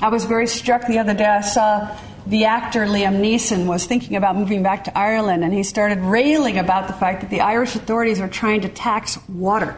[0.00, 1.24] I was very struck the other day.
[1.24, 1.96] I saw
[2.26, 6.58] the actor Liam Neeson was thinking about moving back to Ireland, and he started railing
[6.58, 9.76] about the fact that the Irish authorities are trying to tax water.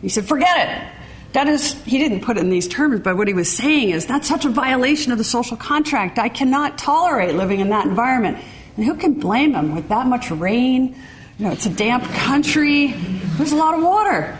[0.00, 0.92] He said, forget it.
[1.34, 4.06] That is, he didn't put it in these terms, but what he was saying is
[4.06, 6.18] that's such a violation of the social contract.
[6.18, 8.38] I cannot tolerate living in that environment.
[8.76, 10.96] And who can blame him with that much rain?
[11.38, 12.94] You know, it's a damp country.
[13.36, 14.38] There's a lot of water.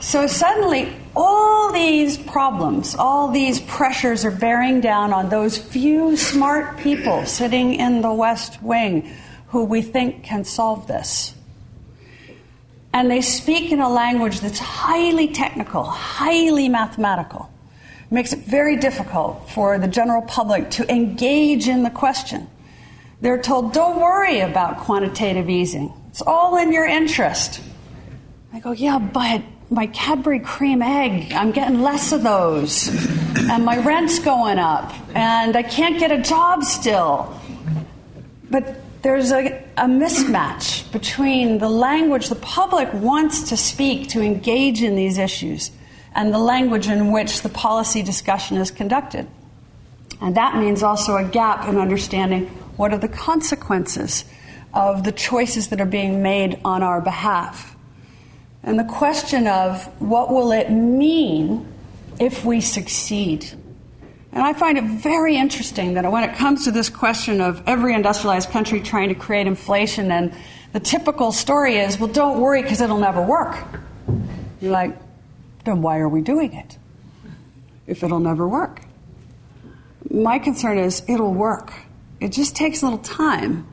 [0.00, 6.78] So suddenly, all these problems, all these pressures are bearing down on those few smart
[6.78, 9.12] people sitting in the West Wing
[9.48, 11.34] who we think can solve this.
[12.92, 17.50] And they speak in a language that's highly technical, highly mathematical.
[18.04, 22.48] It makes it very difficult for the general public to engage in the question.
[23.20, 25.92] They're told, don't worry about quantitative easing.
[26.10, 27.60] It's all in your interest.
[28.52, 32.88] I go, yeah, but my Cadbury Creme Egg, I'm getting less of those.
[33.50, 34.94] And my rent's going up.
[35.14, 37.38] And I can't get a job still.
[38.50, 44.82] But there's a, a, mismatch between the language the public wants to speak to engage
[44.82, 45.70] in these issues
[46.14, 49.26] and the language in which the policy discussion is conducted.
[50.20, 52.46] And that means also a gap in understanding
[52.76, 54.24] what are the consequences
[54.72, 57.76] of the choices that are being made on our behalf.
[58.68, 61.66] And the question of what will it mean
[62.20, 63.50] if we succeed?
[64.30, 67.94] And I find it very interesting that when it comes to this question of every
[67.94, 70.34] industrialized country trying to create inflation, and
[70.74, 73.56] the typical story is, well, don't worry because it'll never work.
[74.60, 74.94] You're like,
[75.64, 76.76] then why are we doing it
[77.86, 78.82] if it'll never work?
[80.10, 81.72] My concern is it'll work.
[82.20, 83.66] It just takes a little time,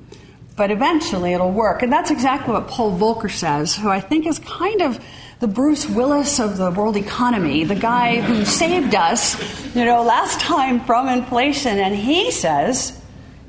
[0.55, 1.81] but eventually it'll work.
[1.81, 5.03] And that's exactly what Paul Volcker says, who I think is kind of
[5.39, 9.35] the Bruce Willis of the world economy, the guy who saved us,
[9.75, 11.77] you know, last time from inflation.
[11.77, 12.99] And he says,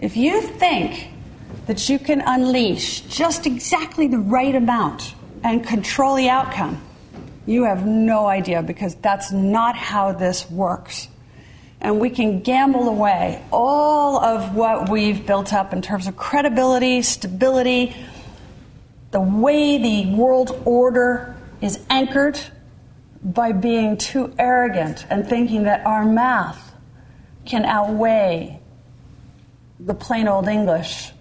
[0.00, 1.10] if you think
[1.66, 6.82] that you can unleash just exactly the right amount and control the outcome,
[7.46, 11.06] you have no idea because that's not how this works.
[11.86, 17.00] And we can gamble away all of what we've built up in terms of credibility,
[17.02, 17.94] stability,
[19.12, 22.40] the way the world order is anchored
[23.22, 26.74] by being too arrogant and thinking that our math
[27.44, 28.58] can outweigh
[29.78, 31.12] the plain old English.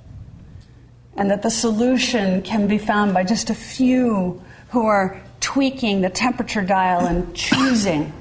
[1.15, 6.09] And that the solution can be found by just a few who are tweaking the
[6.09, 8.11] temperature dial and choosing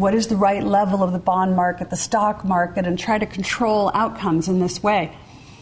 [0.00, 3.26] what is the right level of the bond market, the stock market, and try to
[3.26, 5.14] control outcomes in this way.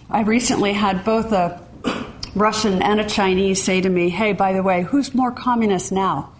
[0.09, 1.61] I recently had both a
[2.37, 6.33] Russian and a Chinese say to me, hey, by the way, who's more communist now?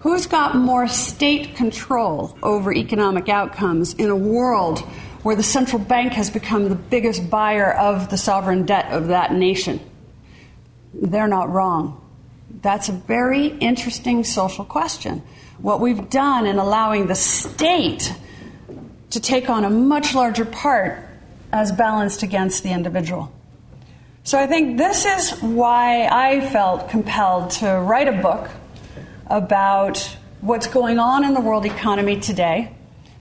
[0.00, 4.80] Who's got more state control over economic outcomes in a world
[5.22, 9.32] where the central bank has become the biggest buyer of the sovereign debt of that
[9.32, 9.78] nation?
[10.92, 12.00] They're not wrong.
[12.62, 15.22] That's a very interesting social question.
[15.58, 18.14] What we've done in allowing the state
[19.10, 20.98] to take on a much larger part
[21.52, 23.32] as balanced against the individual.
[24.24, 28.50] So I think this is why I felt compelled to write a book
[29.28, 29.98] about
[30.40, 32.72] what's going on in the world economy today,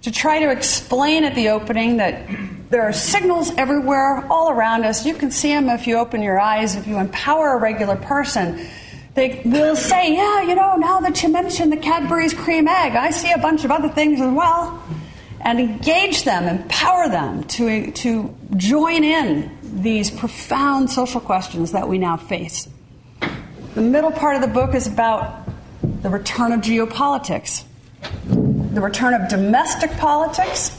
[0.01, 2.27] to try to explain at the opening that
[2.69, 5.05] there are signals everywhere, all around us.
[5.05, 8.67] You can see them if you open your eyes, if you empower a regular person.
[9.15, 13.11] They will say, Yeah, you know, now that you mentioned the Cadbury's Creme Egg, I
[13.11, 14.83] see a bunch of other things as well.
[15.39, 21.97] And engage them, empower them to, to join in these profound social questions that we
[21.97, 22.67] now face.
[23.75, 25.47] The middle part of the book is about
[26.01, 27.63] the return of geopolitics,
[28.25, 30.77] the return of domestic politics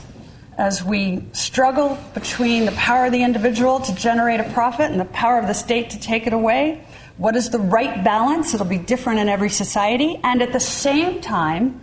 [0.59, 5.07] as we struggle between the power of the individual to generate a profit and the
[5.07, 6.85] power of the state to take it away.
[7.19, 8.53] What is the right balance?
[8.53, 10.21] It'll be different in every society.
[10.23, 11.81] And at the same time,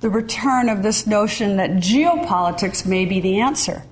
[0.00, 3.82] the return of this notion that geopolitics may be the answer.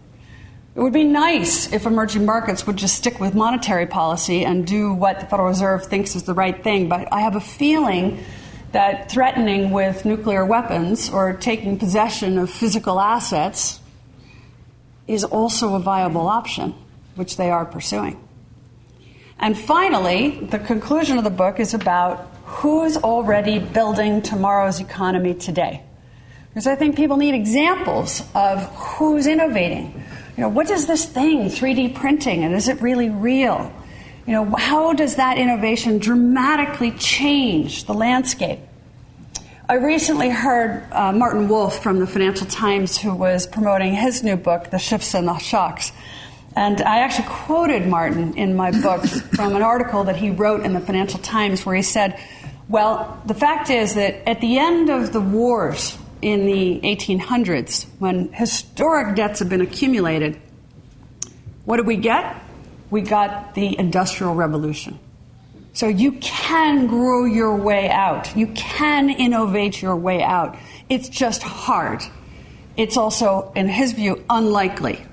[0.74, 4.93] It would be nice if emerging markets would just stick with monetary policy and do
[4.93, 8.24] what the Federal Reserve thinks is the right thing, but I have a feeling
[8.72, 13.80] that threatening with nuclear weapons or taking possession of physical assets
[15.07, 16.74] is also a viable option,
[17.14, 18.24] which they are pursuing.
[19.39, 25.82] And finally, the conclusion of the book is about who's already building tomorrow's economy today.
[26.49, 30.05] Because I think people need examples of who's innovating.
[30.37, 33.72] You know, what is this thing, 3D printing, and is it really real?
[34.26, 38.61] You know, how does that innovation dramatically change the landscape?
[39.68, 44.37] I recently heard uh, Martin Wolf from the Financial Times, who was promoting his new
[44.37, 45.91] book, The Shifts and the Shocks.
[46.57, 50.72] And I actually quoted Martin in my book from an article that he wrote in
[50.72, 52.20] the Financial Times where he said,
[52.68, 58.32] Well, the fact is that at the end of the wars in the 1800s, when
[58.32, 60.40] historic debts have been accumulated,
[61.64, 62.40] what did we get?
[62.90, 65.00] We got the Industrial Revolution.
[65.72, 68.36] So you can grow your way out.
[68.36, 70.57] You can innovate your way out.
[70.88, 72.00] It's just hard.
[72.76, 75.05] It's also, in his view, unlikely.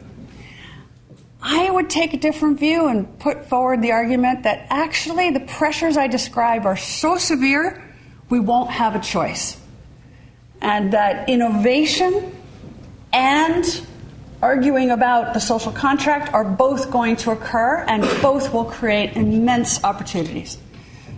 [1.41, 5.97] I would take a different view and put forward the argument that actually the pressures
[5.97, 7.83] I describe are so severe,
[8.29, 9.59] we won't have a choice.
[10.61, 12.35] And that innovation
[13.11, 13.87] and
[14.41, 19.83] arguing about the social contract are both going to occur and both will create immense
[19.83, 20.57] opportunities.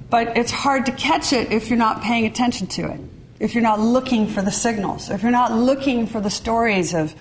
[0.09, 2.99] But it's hard to catch it if you're not paying attention to it,
[3.39, 7.13] if you're not looking for the signals, if you're not looking for the stories of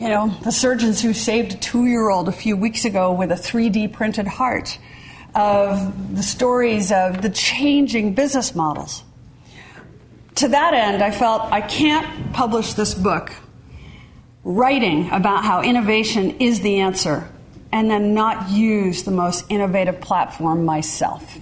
[0.00, 3.30] you know, the surgeons who saved a two year old a few weeks ago with
[3.30, 4.78] a 3D printed heart,
[5.34, 9.04] of the stories of the changing business models.
[10.36, 13.32] To that end, I felt I can't publish this book
[14.42, 17.30] writing about how innovation is the answer
[17.72, 21.38] and then not use the most innovative platform myself.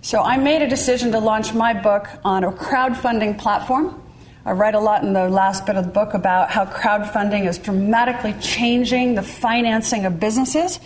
[0.00, 4.01] So I made a decision to launch my book on a crowdfunding platform
[4.44, 7.58] I write a lot in the last bit of the book about how crowdfunding is
[7.58, 10.80] dramatically changing the financing of businesses.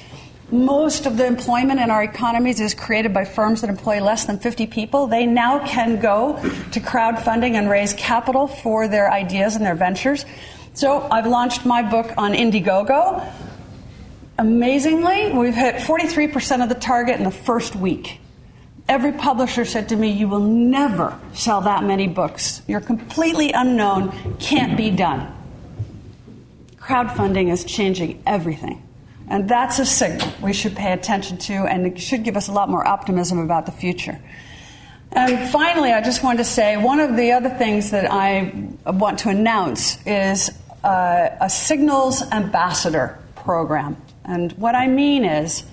[0.50, 4.38] Most of the employment in our economies is created by firms that employ less than
[4.38, 5.06] 50 people.
[5.06, 6.34] They now can go
[6.72, 10.26] to crowdfunding and raise capital for their ideas and their ventures.
[10.74, 13.26] So I've launched my book on Indiegogo.
[14.36, 18.20] Amazingly, we've hit 43% of the target in the first week.
[18.88, 22.62] Every publisher said to me, You will never sell that many books.
[22.68, 25.32] You're completely unknown, can't be done.
[26.76, 28.82] Crowdfunding is changing everything.
[29.28, 32.52] And that's a signal we should pay attention to, and it should give us a
[32.52, 34.20] lot more optimism about the future.
[35.10, 39.18] And finally, I just wanted to say one of the other things that I want
[39.20, 40.50] to announce is
[40.84, 43.96] uh, a Signals Ambassador program.
[44.24, 45.64] And what I mean is,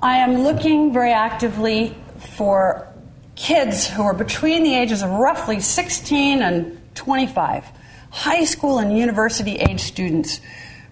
[0.00, 2.88] I am looking very actively for
[3.36, 7.64] kids who are between the ages of roughly 16 and 25,
[8.10, 10.40] high school and university age students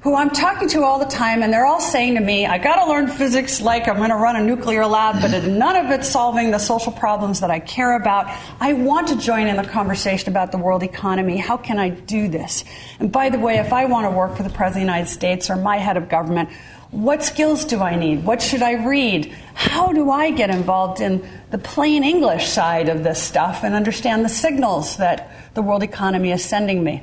[0.07, 2.77] who I'm talking to all the time, and they're all saying to me, I got
[2.77, 6.09] to learn physics like I'm going to run a nuclear lab, but none of it's
[6.09, 8.33] solving the social problems that I care about.
[8.61, 11.39] I want to join in the conversation about the world economy.
[11.39, 12.62] How can I do this?
[13.01, 15.11] And by the way, if I want to work for the President of the United
[15.11, 16.51] States or my head of government,
[16.91, 18.24] what skills do I need?
[18.24, 19.34] What should I read?
[19.55, 24.24] How do I get involved in the plain English side of this stuff and understand
[24.24, 27.03] the signals that the world economy is sending me?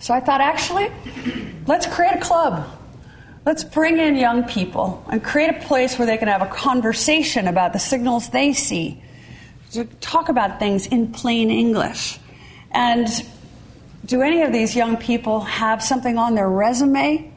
[0.00, 0.90] So I thought, actually,
[1.66, 2.68] let's create a club.
[3.46, 7.46] Let's bring in young people and create a place where they can have a conversation
[7.46, 9.02] about the signals they see,
[9.72, 12.18] to talk about things in plain English.
[12.72, 13.08] And
[14.04, 17.32] do any of these young people have something on their resume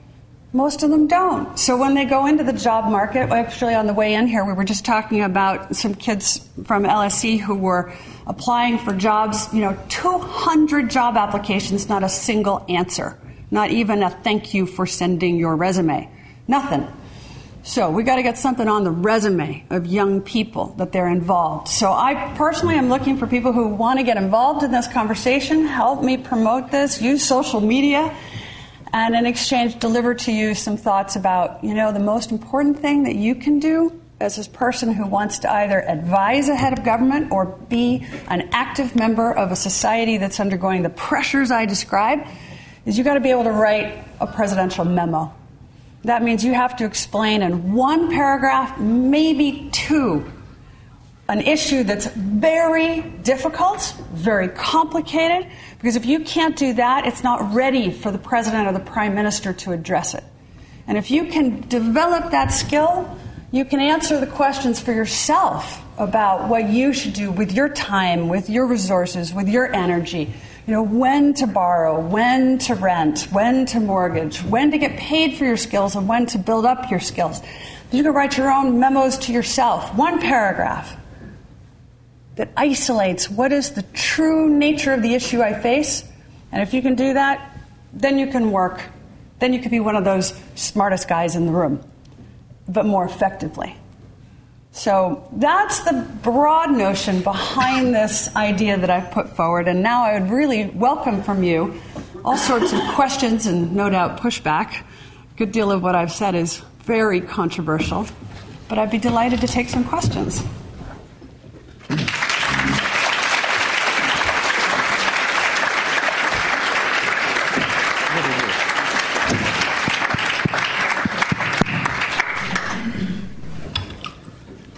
[0.53, 1.57] most of them don't.
[1.57, 4.53] So when they go into the job market, actually on the way in here, we
[4.53, 7.93] were just talking about some kids from LSE who were
[8.27, 13.17] applying for jobs, you know, 200 job applications, not a single answer,
[13.49, 16.09] not even a thank you for sending your resume.
[16.47, 16.85] Nothing.
[17.63, 21.67] So we got to get something on the resume of young people that they're involved.
[21.67, 25.65] So I personally am looking for people who want to get involved in this conversation,
[25.65, 28.13] help me promote this, use social media
[28.93, 33.03] and in exchange deliver to you some thoughts about, you know, the most important thing
[33.03, 36.85] that you can do as a person who wants to either advise a head of
[36.85, 42.19] government or be an active member of a society that's undergoing the pressures I describe
[42.85, 45.33] is you've got to be able to write a presidential memo.
[46.03, 50.25] That means you have to explain in one paragraph, maybe two,
[51.29, 55.49] an issue that's very difficult, very complicated,
[55.81, 59.15] because if you can't do that, it's not ready for the president or the prime
[59.15, 60.23] minister to address it.
[60.85, 63.17] And if you can develop that skill,
[63.51, 68.29] you can answer the questions for yourself about what you should do with your time,
[68.29, 70.31] with your resources, with your energy
[70.67, 75.35] You know, when to borrow, when to rent, when to mortgage, when to get paid
[75.35, 77.41] for your skills, and when to build up your skills.
[77.91, 80.95] You can write your own memos to yourself, one paragraph
[82.41, 86.03] that isolates what is the true nature of the issue I face.
[86.51, 87.55] And if you can do that,
[87.93, 88.81] then you can work.
[89.37, 91.83] Then you can be one of those smartest guys in the room,
[92.67, 93.75] but more effectively.
[94.71, 99.67] So that's the broad notion behind this idea that I've put forward.
[99.67, 101.79] And now I would really welcome from you
[102.25, 104.81] all sorts of questions and no doubt pushback.
[104.81, 108.07] A good deal of what I've said is very controversial,
[108.67, 110.43] but I'd be delighted to take some questions.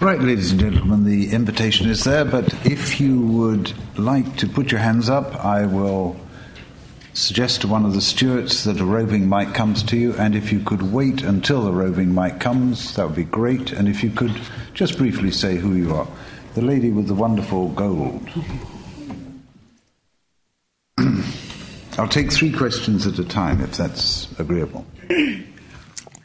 [0.03, 4.69] Right, ladies and gentlemen, the invitation is there, but if you would like to put
[4.69, 6.17] your hands up, I will
[7.13, 10.51] suggest to one of the stewards that a roving mic comes to you, and if
[10.51, 14.09] you could wait until the roving mic comes, that would be great, and if you
[14.09, 14.37] could
[14.73, 16.07] just briefly say who you are.
[16.55, 18.27] The lady with the wonderful gold.
[21.97, 24.85] I'll take three questions at a time if that's agreeable.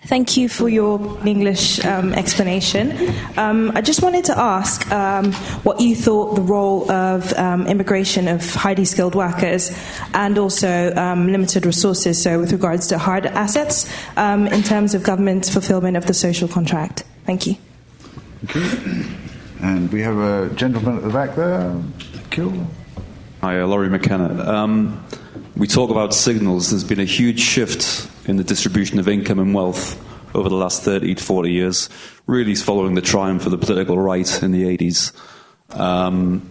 [0.09, 2.96] Thank you for your English um, explanation.
[3.36, 5.34] Um, I just wanted to ask um,
[5.64, 9.70] what you thought the role of um, immigration of highly skilled workers
[10.14, 13.86] and also um, limited resources, so with regards to hard assets,
[14.16, 17.04] um, in terms of government's fulfillment of the social contract.
[17.26, 17.56] Thank you.
[18.44, 19.04] Okay.
[19.61, 21.76] And we have a gentleman at the back there.
[22.30, 22.66] Kill.
[23.42, 25.02] Hi, uh, Laurie McKenna.
[25.54, 26.70] we talk about signals.
[26.70, 29.99] There's been a huge shift in the distribution of income and wealth
[30.35, 31.89] over the last 30 to 40 years,
[32.26, 35.12] really is following the triumph of the political right in the 80s.
[35.70, 36.49] Um,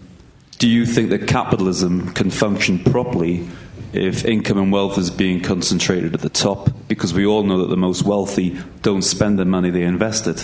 [0.58, 3.48] do you think that capitalism can function properly
[3.92, 6.70] if income and wealth is being concentrated at the top?
[6.88, 10.42] Because we all know that the most wealthy don't spend the money they invested.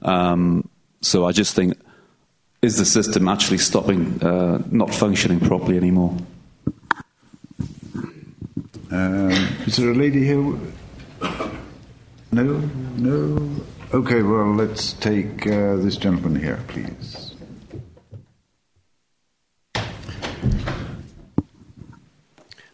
[0.00, 0.68] Um,
[1.02, 1.78] so I just think,
[2.62, 6.16] is the system actually stopping, uh, not functioning properly anymore?
[8.92, 9.30] Um,
[9.64, 10.36] is there a lady here?
[12.30, 12.58] No?
[12.98, 13.64] No?
[13.94, 17.34] Okay, well, let's take uh, this gentleman here, please.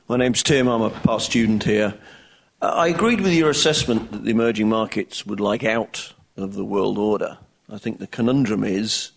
[0.09, 0.67] My name's Tim.
[0.67, 1.95] I'm a past student here.
[2.61, 6.99] I agreed with your assessment that the emerging markets would like out of the world
[6.99, 7.39] order.
[7.71, 9.13] I think the conundrum is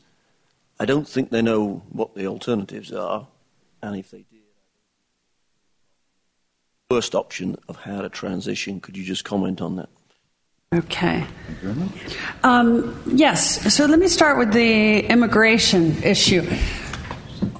[0.79, 3.27] I don't think they know what the alternatives are,
[3.81, 4.23] and if they
[6.91, 8.81] worst option of how to transition.
[8.81, 9.89] Could you just comment on that?
[10.73, 11.25] Okay.
[12.43, 13.73] Um, yes.
[13.73, 16.45] So let me start with the immigration issue.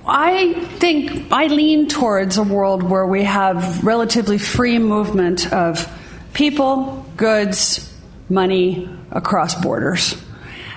[0.05, 5.87] I think I lean towards a world where we have relatively free movement of
[6.33, 7.93] people, goods,
[8.29, 10.15] money across borders.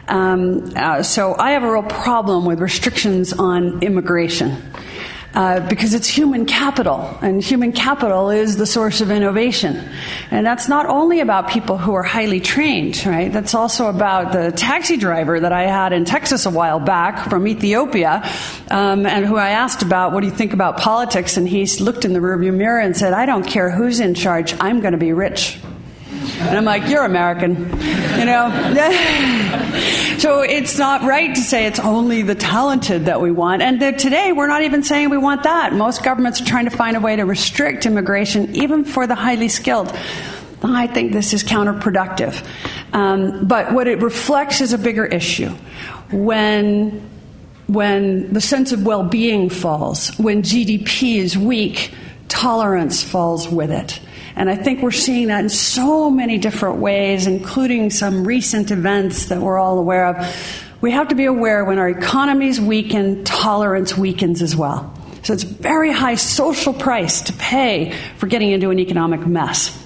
[0.07, 4.63] Um, uh, so I have a real problem with restrictions on immigration
[5.35, 9.89] uh, because it's human capital, and human capital is the source of innovation.
[10.31, 13.33] And that's not only about people who are highly trained, right?
[13.33, 17.49] That's also about the taxi driver that I had in Texas a while back from
[17.49, 18.23] Ethiopia,
[18.71, 21.37] um, and who I asked about, what do you think about politics?
[21.37, 24.55] And he looked in the rearview mirror and said, I don't care who's in charge,
[24.61, 25.59] I'm going to be rich.
[26.41, 27.57] And I'm like, you're American,
[28.19, 28.51] you know?
[30.19, 33.63] so it's not right to say it's only the talented that we want.
[33.63, 35.73] And today, we're not even saying we want that.
[35.73, 39.49] Most governments are trying to find a way to restrict immigration, even for the highly
[39.49, 39.95] skilled.
[40.63, 42.43] I think this is counterproductive.
[42.93, 45.51] Um, but what it reflects is a bigger issue.
[46.11, 47.09] When,
[47.67, 51.93] when the sense of well being falls, when GDP is weak,
[52.29, 54.01] tolerance falls with it.
[54.37, 59.27] And I think we're seeing that in so many different ways, including some recent events
[59.27, 60.65] that we're all aware of.
[60.81, 64.93] We have to be aware when our economies weaken, tolerance weakens as well.
[65.23, 69.84] So it's a very high social price to pay for getting into an economic mess.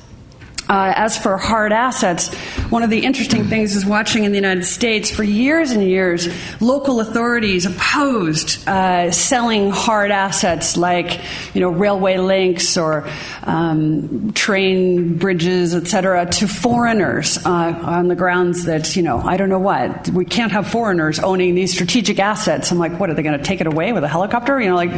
[0.68, 2.34] Uh, as for hard assets,
[2.68, 6.28] one of the interesting things is watching in the United States for years and years,
[6.60, 11.20] local authorities opposed uh, selling hard assets like,
[11.54, 13.08] you know, railway links or
[13.44, 19.38] um, train bridges, et cetera, to foreigners uh, on the grounds that, you know, I
[19.38, 22.70] don't know what, we can't have foreigners owning these strategic assets.
[22.70, 24.60] I'm like, what are they going to take it away with a helicopter?
[24.60, 24.90] You know, like,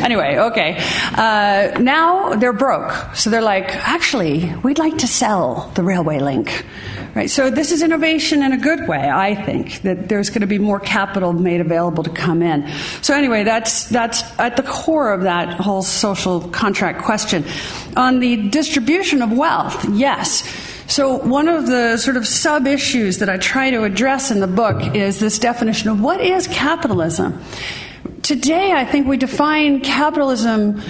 [0.00, 0.76] anyway, okay.
[1.12, 6.64] Uh, now they're broke, so they're like, actually, we'd like to sell the railway link.
[7.14, 10.46] Right, so this is innovation in a good way, I think, that there's going to
[10.46, 12.70] be more capital made available to come in.
[13.02, 17.44] So anyway, that's, that's at the core of that whole social contract question.
[17.96, 20.44] On the distribution of wealth, yes.
[20.86, 24.46] So, one of the sort of sub issues that I try to address in the
[24.46, 27.42] book is this definition of what is capitalism.
[28.22, 30.82] Today, I think we define capitalism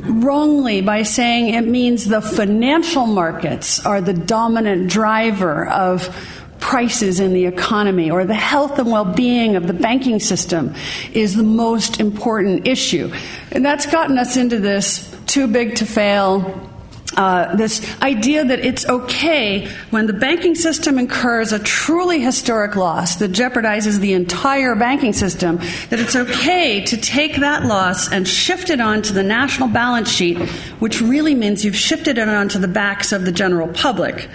[0.00, 6.14] wrongly by saying it means the financial markets are the dominant driver of
[6.58, 10.74] prices in the economy or the health and well-being of the banking system
[11.12, 13.12] is the most important issue.
[13.52, 16.70] And that's gotten us into this too big to fail
[17.16, 23.16] uh, this idea that it's okay when the banking system incurs a truly historic loss
[23.16, 25.56] that jeopardizes the entire banking system,
[25.90, 30.36] that it's okay to take that loss and shift it onto the national balance sheet,
[30.80, 34.28] which really means you've shifted it onto the backs of the general public.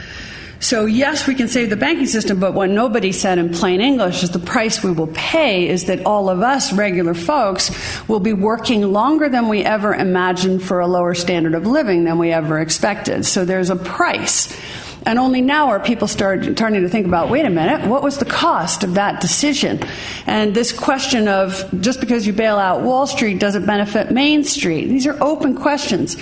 [0.61, 4.21] So, yes, we can save the banking system, but what nobody said in plain English
[4.21, 7.71] is the price we will pay is that all of us, regular folks,
[8.07, 12.19] will be working longer than we ever imagined for a lower standard of living than
[12.19, 13.25] we ever expected.
[13.25, 14.55] So, there's a price.
[15.03, 18.19] And only now are people start, starting to think about wait a minute, what was
[18.19, 19.79] the cost of that decision?
[20.27, 24.43] And this question of just because you bail out Wall Street does it benefit Main
[24.43, 24.89] Street?
[24.89, 26.17] These are open questions.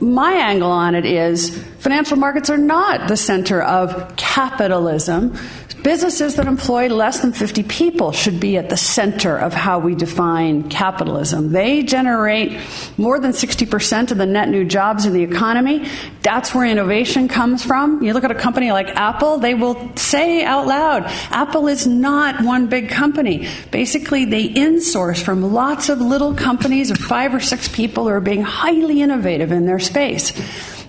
[0.00, 5.36] My angle on it is financial markets are not the center of capitalism.
[5.82, 9.94] Businesses that employ less than 50 people should be at the center of how we
[9.94, 11.52] define capitalism.
[11.52, 12.58] They generate
[12.96, 15.86] more than 60% of the net new jobs in the economy.
[16.22, 18.02] That's where innovation comes from.
[18.02, 22.42] You look at a company like Apple, they will say out loud, Apple is not
[22.42, 23.46] one big company.
[23.70, 28.22] Basically, they insource from lots of little companies of five or six people who are
[28.22, 30.32] being highly innovative in their space.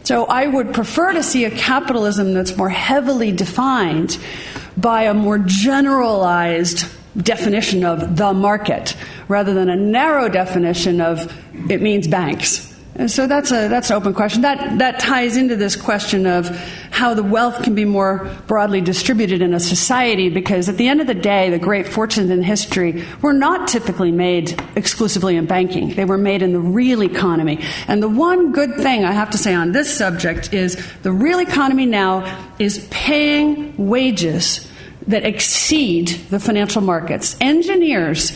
[0.05, 4.19] So I would prefer to see a capitalism that's more heavily defined
[4.77, 6.85] by a more generalized
[7.17, 8.95] definition of the market
[9.27, 11.33] rather than a narrow definition of
[11.71, 12.71] it means banks.
[12.97, 14.43] And so that's a that's an open question.
[14.43, 16.49] That that ties into this question of
[16.95, 21.01] how the wealth can be more broadly distributed in a society because at the end
[21.01, 25.89] of the day, the great fortunes in history were not typically made exclusively in banking.
[25.89, 27.59] They were made in the real economy.
[27.89, 31.39] And the one good thing I have to say on this subject is the real
[31.39, 32.23] economy now
[32.59, 34.65] is paying wages
[35.07, 37.35] that exceed the financial markets.
[37.41, 38.31] Engineers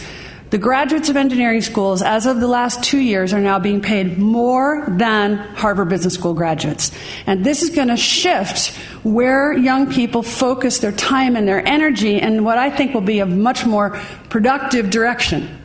[0.49, 4.17] the graduates of engineering schools, as of the last two years, are now being paid
[4.17, 6.91] more than Harvard Business School graduates.
[7.27, 12.19] And this is going to shift where young people focus their time and their energy
[12.19, 13.91] in what I think will be a much more
[14.29, 15.55] productive direction.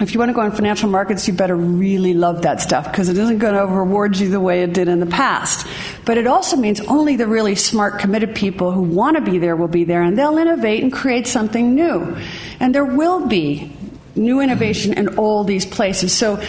[0.00, 3.10] If you want to go in financial markets, you better really love that stuff because
[3.10, 5.66] it isn't going to reward you the way it did in the past.
[6.06, 9.54] But it also means only the really smart, committed people who want to be there
[9.54, 12.16] will be there and they'll innovate and create something new.
[12.58, 13.70] And there will be
[14.14, 16.12] new innovation in all these places.
[16.12, 16.42] So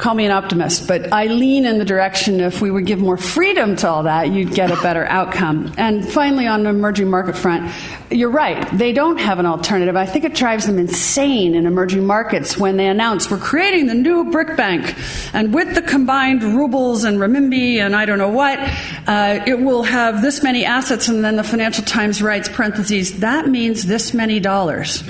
[0.00, 3.18] call me an optimist, but I lean in the direction if we would give more
[3.18, 5.74] freedom to all that, you'd get a better outcome.
[5.76, 7.70] And finally, on the emerging market front,
[8.10, 8.66] you're right.
[8.72, 9.96] They don't have an alternative.
[9.96, 13.94] I think it drives them insane in emerging markets when they announce we're creating the
[13.94, 14.96] new BRIC bank,
[15.34, 18.58] and with the combined rubles and renminbi and I don't know what,
[19.06, 21.08] uh, it will have this many assets.
[21.08, 25.02] And then the Financial Times writes parentheses that means this many dollars.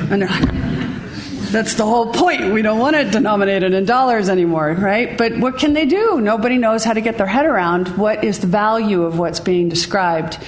[1.50, 2.52] That's the whole point.
[2.52, 5.18] We don't want it denominated in dollars anymore, right?
[5.18, 6.20] But what can they do?
[6.20, 9.68] Nobody knows how to get their head around what is the value of what's being
[9.68, 10.38] described.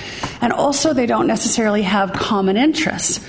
[0.41, 3.25] And also, they don't necessarily have common interests.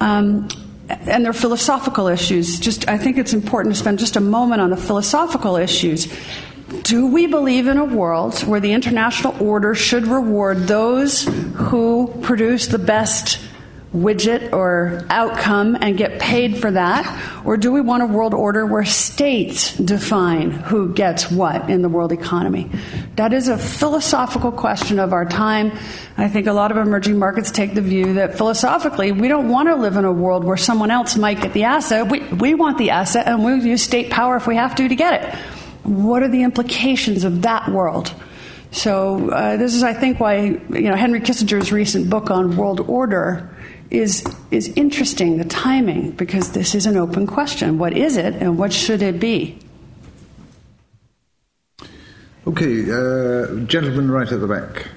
[0.00, 0.48] Um,
[0.88, 2.58] and they're philosophical issues.
[2.58, 6.12] Just, I think it's important to spend just a moment on the philosophical issues.
[6.82, 12.66] Do we believe in a world where the international order should reward those who produce
[12.66, 13.38] the best
[13.94, 17.06] widget or outcome and get paid for that?
[17.44, 21.88] Or do we want a world order where states define who gets what in the
[21.88, 22.70] world economy?
[23.16, 25.72] That is a philosophical question of our time.
[26.16, 29.68] I think a lot of emerging markets take the view that philosophically, we don't want
[29.68, 32.10] to live in a world where someone else might get the asset.
[32.10, 34.96] We, we want the asset and we'll use state power if we have to to
[34.96, 35.34] get it.
[35.84, 38.12] What are the implications of that world?
[38.74, 42.80] So uh, this is, I think, why you know Henry Kissinger's recent book on world
[42.80, 43.53] order
[43.94, 47.78] is, is interesting, the timing, because this is an open question.
[47.78, 49.58] What is it and what should it be?
[52.46, 54.88] Okay, uh, gentleman right at the back.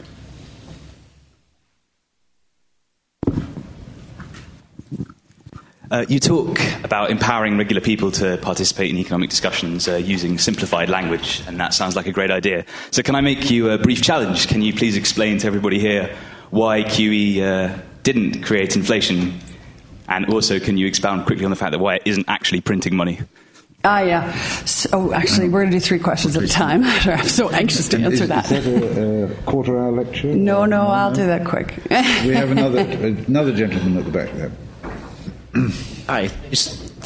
[5.90, 10.90] Uh, you talk about empowering regular people to participate in economic discussions uh, using simplified
[10.90, 12.66] language, and that sounds like a great idea.
[12.92, 14.50] So, can I make you a brief challenge?
[14.50, 16.14] Can you please explain to everybody here
[16.50, 19.38] why QE uh, didn't create inflation?
[20.08, 22.96] And also, can you expound quickly on the fact that why it isn't actually printing
[22.96, 23.20] money?
[23.84, 24.34] Ah, yeah.
[24.64, 26.84] So, actually, we're going to do three questions at a time.
[26.86, 28.50] I'm so anxious to answer is, that.
[28.50, 30.34] Is that a, a quarter hour lecture?
[30.34, 31.82] No, no, I'll do that quick.
[31.90, 32.80] we have another
[33.28, 34.52] another gentleman at the back there.
[36.08, 36.30] Hi.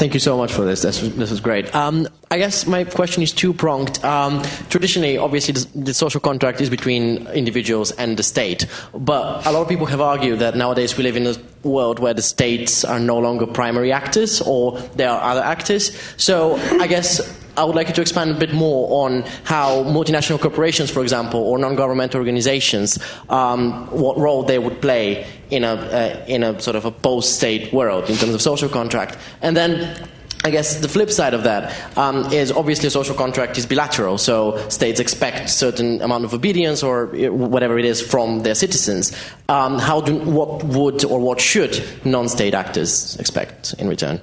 [0.01, 0.81] Thank you so much for this.
[0.81, 1.75] This was, this was great.
[1.75, 4.03] Um, I guess my question is two pronged.
[4.03, 4.41] Um,
[4.71, 8.65] traditionally, obviously, the, the, social contract is between individuals and the state.
[8.95, 12.15] But a lot of people have argued that nowadays we live in a world where
[12.15, 15.95] the states are no longer primary actors or there are other actors.
[16.17, 17.21] So I guess
[17.57, 21.41] I would like you to expand a bit more on how multinational corporations, for example,
[21.41, 22.99] or non-governmental organizations,
[23.29, 27.73] um, what role they would play in a uh, in a sort of a post-state
[27.73, 30.07] world in terms of social contract, and then.
[30.43, 34.17] I guess the flip side of that um, is obviously a social contract is bilateral,
[34.17, 39.15] so states expect certain amount of obedience or whatever it is from their citizens.
[39.49, 44.19] Um, how do what would or what should non-state actors expect in return?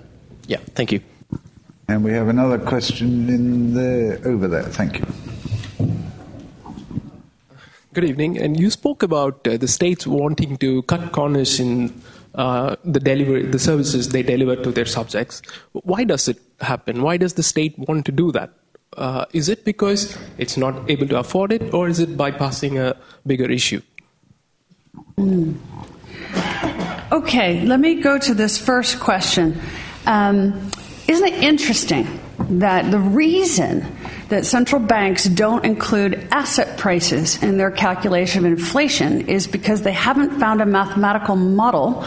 [0.48, 1.02] Yeah, thank you.
[1.90, 4.64] And we have another question in there, over there.
[4.64, 5.06] Thank you.
[7.94, 8.38] Good evening.
[8.38, 12.02] And you spoke about uh, the states wanting to cut corners in
[12.34, 15.40] uh, the delivery, the services they deliver to their subjects.
[15.72, 17.00] Why does it happen?
[17.00, 18.52] Why does the state want to do that?
[18.98, 22.96] Uh, is it because it's not able to afford it, or is it bypassing a
[23.26, 23.80] bigger issue?
[25.16, 25.56] Mm.
[27.12, 29.58] Okay, let me go to this first question.
[30.06, 30.70] Um,
[31.08, 32.06] isn't it interesting
[32.50, 33.96] that the reason
[34.28, 39.92] that central banks don't include asset prices in their calculation of inflation is because they
[39.92, 42.04] haven't found a mathematical model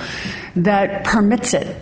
[0.55, 1.75] that permits it.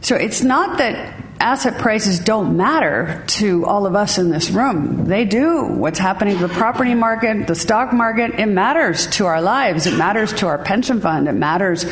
[0.00, 5.06] So it's not that asset prices don't matter to all of us in this room.
[5.06, 5.64] They do.
[5.64, 9.86] What's happening to the property market, the stock market, it matters to our lives.
[9.86, 11.28] It matters to our pension fund.
[11.28, 11.84] It matters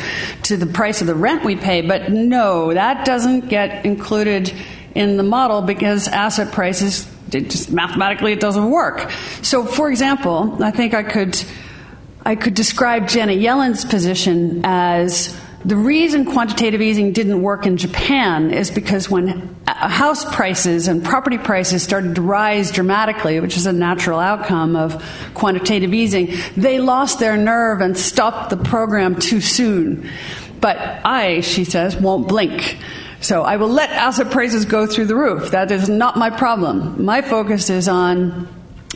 [0.43, 1.81] to the price of the rent we pay.
[1.81, 4.53] But no, that doesn't get included
[4.95, 9.11] in the model because asset prices, it just mathematically, it doesn't work.
[9.41, 11.41] So, for example, I think I could,
[12.25, 18.51] I could describe Janet Yellen's position as the reason quantitative easing didn't work in Japan
[18.51, 23.67] is because when uh, house prices and property prices started to rise dramatically, which is
[23.67, 25.03] a natural outcome of
[25.35, 30.09] quantitative easing, they lost their nerve and stopped the program too soon.
[30.59, 32.77] But I, she says, won't blink.
[33.19, 35.51] So I will let asset prices go through the roof.
[35.51, 37.05] That is not my problem.
[37.05, 38.47] My focus is on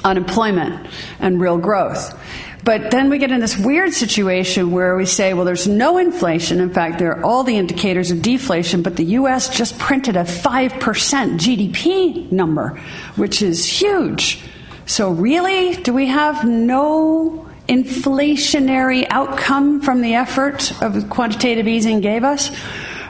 [0.03, 0.87] unemployment
[1.19, 2.17] and real growth.
[2.65, 6.59] But then we get in this weird situation where we say, well, there's no inflation.
[6.59, 9.55] In fact, there are all the indicators of deflation, but the U.S.
[9.55, 12.69] just printed a 5% GDP number,
[13.17, 14.41] which is huge.
[14.87, 22.23] So, really, do we have no inflationary outcome from the effort of quantitative easing gave
[22.23, 22.49] us?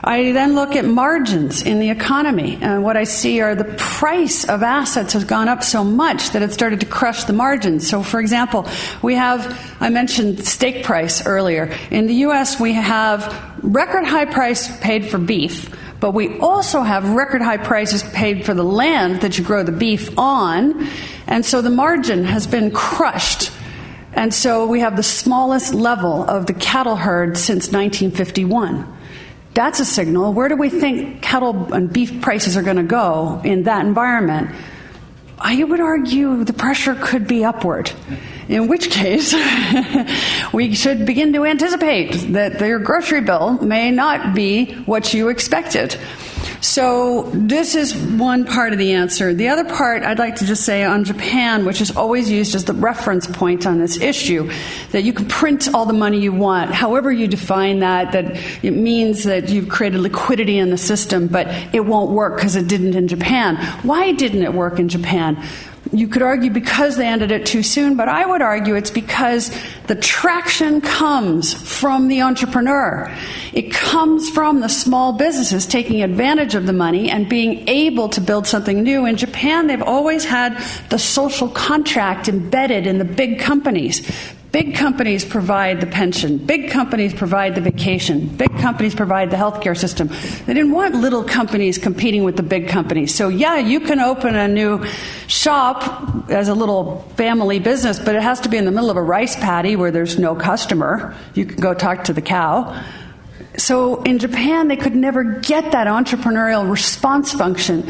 [0.06, 4.48] I then look at margins in the economy, and what I see are the price
[4.48, 7.90] of assets has gone up so much that it started to crush the margins.
[7.90, 8.68] So, for example,
[9.02, 11.74] we have, I mentioned steak price earlier.
[11.90, 15.74] In the U.S., we have record high price paid for beef.
[15.98, 19.72] But we also have record high prices paid for the land that you grow the
[19.72, 20.86] beef on.
[21.26, 23.50] And so the margin has been crushed.
[24.12, 28.95] And so we have the smallest level of the cattle herd since 1951.
[29.56, 30.34] That's a signal.
[30.34, 34.54] Where do we think cattle and beef prices are going to go in that environment?
[35.38, 37.90] I would argue the pressure could be upward.
[38.48, 39.34] In which case,
[40.52, 45.96] we should begin to anticipate that your grocery bill may not be what you expected.
[46.60, 49.34] So, this is one part of the answer.
[49.34, 52.64] The other part I'd like to just say on Japan, which is always used as
[52.64, 54.50] the reference point on this issue,
[54.92, 58.72] that you can print all the money you want, however you define that, that it
[58.72, 62.94] means that you've created liquidity in the system, but it won't work because it didn't
[62.94, 63.56] in Japan.
[63.82, 65.42] Why didn't it work in Japan?
[65.92, 69.56] You could argue because they ended it too soon, but I would argue it's because
[69.86, 73.12] the traction comes from the entrepreneur.
[73.52, 78.20] It comes from the small businesses taking advantage of the money and being able to
[78.20, 79.06] build something new.
[79.06, 80.58] In Japan, they've always had
[80.90, 84.10] the social contract embedded in the big companies.
[84.52, 86.38] Big companies provide the pension.
[86.38, 88.26] Big companies provide the vacation.
[88.26, 90.08] Big companies provide the healthcare system.
[90.46, 93.14] They didn't want little companies competing with the big companies.
[93.14, 94.84] So, yeah, you can open a new
[95.26, 98.96] shop as a little family business, but it has to be in the middle of
[98.96, 101.14] a rice paddy where there's no customer.
[101.34, 102.82] You can go talk to the cow.
[103.58, 107.88] So, in Japan, they could never get that entrepreneurial response function.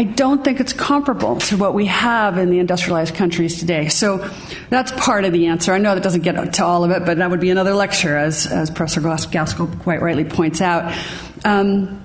[0.00, 3.88] I don't think it's comparable to what we have in the industrialized countries today.
[3.88, 4.30] So
[4.70, 5.74] that's part of the answer.
[5.74, 8.16] I know that doesn't get to all of it, but that would be another lecture,
[8.16, 10.96] as, as Professor Gaskell quite rightly points out.
[11.44, 12.02] Um,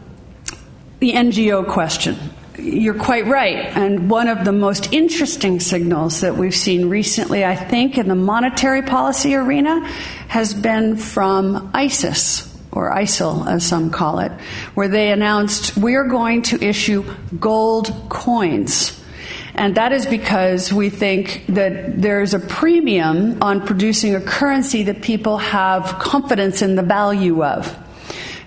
[0.99, 2.17] the NGO question.
[2.57, 3.65] You're quite right.
[3.77, 8.15] And one of the most interesting signals that we've seen recently, I think, in the
[8.15, 9.87] monetary policy arena
[10.27, 14.31] has been from ISIS or ISIL, as some call it,
[14.75, 17.03] where they announced we're going to issue
[17.39, 19.01] gold coins.
[19.55, 25.01] And that is because we think that there's a premium on producing a currency that
[25.01, 27.84] people have confidence in the value of.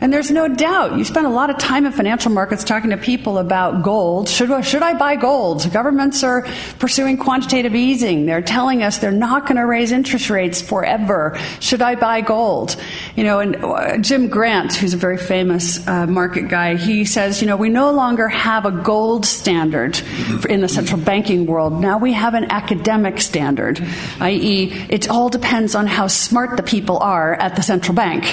[0.00, 2.96] And there's no doubt, you spend a lot of time in financial markets talking to
[2.96, 4.28] people about gold.
[4.28, 5.70] Should, should I buy gold?
[5.72, 6.42] Governments are
[6.78, 8.24] pursuing quantitative easing.
[8.24, 11.36] They're telling us they're not going to raise interest rates forever.
[11.58, 12.76] Should I buy gold?
[13.16, 17.40] You know, and uh, Jim Grant, who's a very famous uh, market guy, he says,
[17.40, 20.00] you know, we no longer have a gold standard
[20.48, 21.80] in the central banking world.
[21.80, 23.80] Now we have an academic standard,
[24.20, 28.24] i.e., it all depends on how smart the people are at the central bank,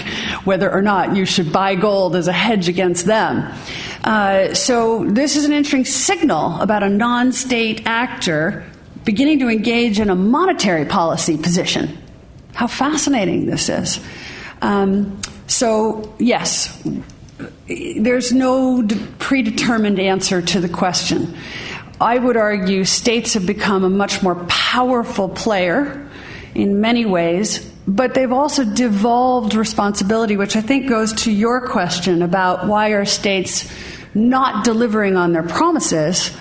[0.43, 3.49] whether or not you should buy gold as a hedge against them.
[4.03, 8.66] Uh, so this is an interesting signal about a non-state actor
[9.06, 11.97] beginning to engage in a monetary policy position.
[12.56, 14.03] How fascinating this is.
[14.62, 16.78] Um, so yes,
[17.68, 18.86] there's no
[19.20, 21.38] predetermined answer to the question.
[22.01, 26.06] I would argue states have become a much more powerful player
[26.53, 32.22] in many ways but they've also devolved responsibility, which I think goes to your question
[32.22, 33.72] about why are states
[34.16, 36.36] not delivering on their promises.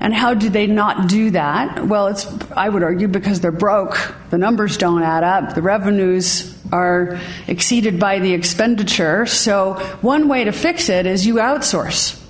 [0.00, 1.86] And how do they not do that?
[1.86, 2.26] Well, it's,
[2.56, 4.14] I would argue, because they're broke.
[4.30, 5.54] The numbers don't add up.
[5.54, 9.26] The revenues are exceeded by the expenditure.
[9.26, 12.21] So, one way to fix it is you outsource.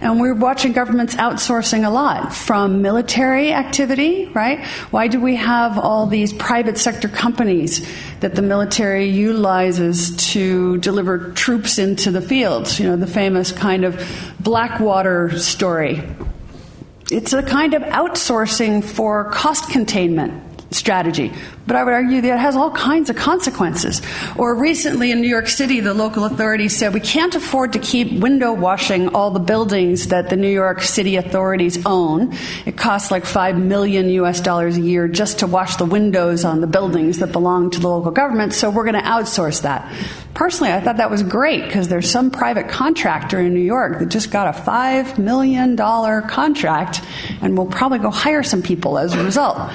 [0.00, 4.64] And we're watching governments outsourcing a lot from military activity, right?
[4.90, 7.86] Why do we have all these private sector companies
[8.20, 12.80] that the military utilizes to deliver troops into the fields?
[12.80, 14.02] You know, the famous kind of
[14.40, 16.02] Blackwater story.
[17.10, 21.32] It's a kind of outsourcing for cost containment strategy.
[21.66, 24.02] But I would argue that it has all kinds of consequences.
[24.36, 28.20] Or recently in New York City, the local authorities said we can't afford to keep
[28.20, 32.34] window washing all the buildings that the New York City authorities own.
[32.66, 36.60] It costs like five million US dollars a year just to wash the windows on
[36.60, 39.92] the buildings that belong to the local government, so we're going to outsource that.
[40.34, 44.08] Personally, I thought that was great because there's some private contractor in New York that
[44.08, 47.02] just got a $5 million contract
[47.42, 49.70] and will probably go hire some people as a result.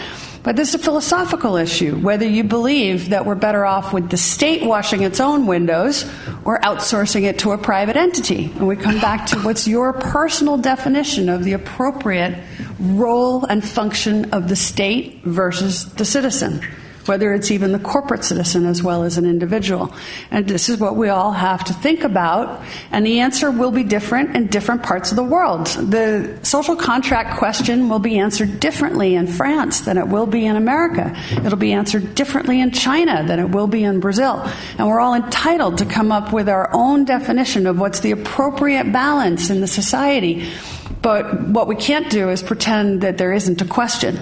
[0.46, 4.18] But this is a philosophical issue whether you believe that we're better off with the
[4.18, 6.04] state washing its own windows
[6.46, 8.52] or outsourcing it to a private entity.
[8.52, 12.44] And we come back to what's your personal definition of the appropriate
[12.80, 16.62] role and function of the state versus the citizen
[17.06, 19.94] whether it's even the corporate citizen as well as an individual.
[20.32, 23.84] And this is what we all have to think about, and the answer will be
[23.84, 25.68] different in different parts of the world.
[25.68, 30.56] The social contract question will be answered differently in France than it will be in
[30.56, 31.16] America.
[31.32, 34.42] It'll be answered differently in China than it will be in Brazil.
[34.78, 38.92] And we're all entitled to come up with our own definition of what's the appropriate
[38.92, 40.48] balance in the society.
[41.02, 44.20] But what we can't do is pretend that there isn't a question.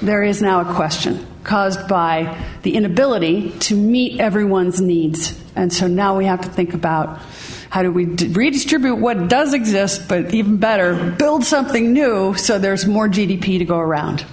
[0.00, 5.38] There is now a question caused by the inability to meet everyone's needs.
[5.54, 7.20] And so now we have to think about
[7.68, 12.86] how do we redistribute what does exist, but even better, build something new so there's
[12.86, 14.24] more GDP to go around.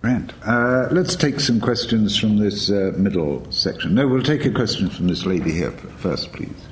[0.00, 0.32] Grant.
[0.46, 3.94] Uh, let's take some questions from this uh, middle section.
[3.94, 6.67] No, we'll take a question from this lady here first, please.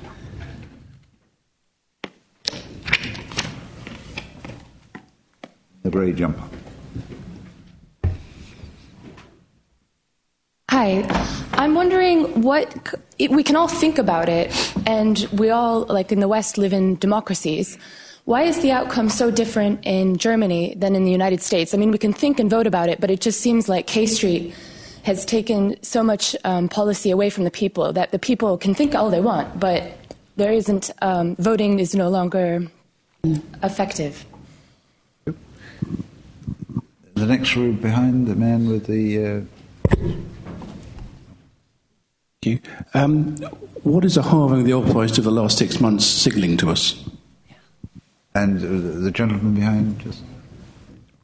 [5.87, 6.43] The grey jumper.
[10.69, 11.05] Hi.
[11.53, 14.51] I'm wondering what we can all think about it,
[14.85, 17.77] and we all, like in the West, live in democracies.
[18.25, 21.73] Why is the outcome so different in Germany than in the United States?
[21.73, 24.07] I mean, we can think and vote about it, but it just seems like K
[24.07, 24.53] Street
[25.03, 28.93] has taken so much um, policy away from the people that the people can think
[28.93, 29.83] all they want, but
[30.35, 32.67] there isn't, um, voting is no longer
[33.63, 34.25] effective.
[37.15, 39.25] The next row behind the man with the.
[39.25, 40.05] Uh
[42.47, 42.59] you.
[42.93, 43.35] Um,
[43.83, 46.69] what is a halving of the oil price of the last six months signalling to
[46.69, 47.03] us?
[48.33, 50.23] And uh, the gentleman behind, just.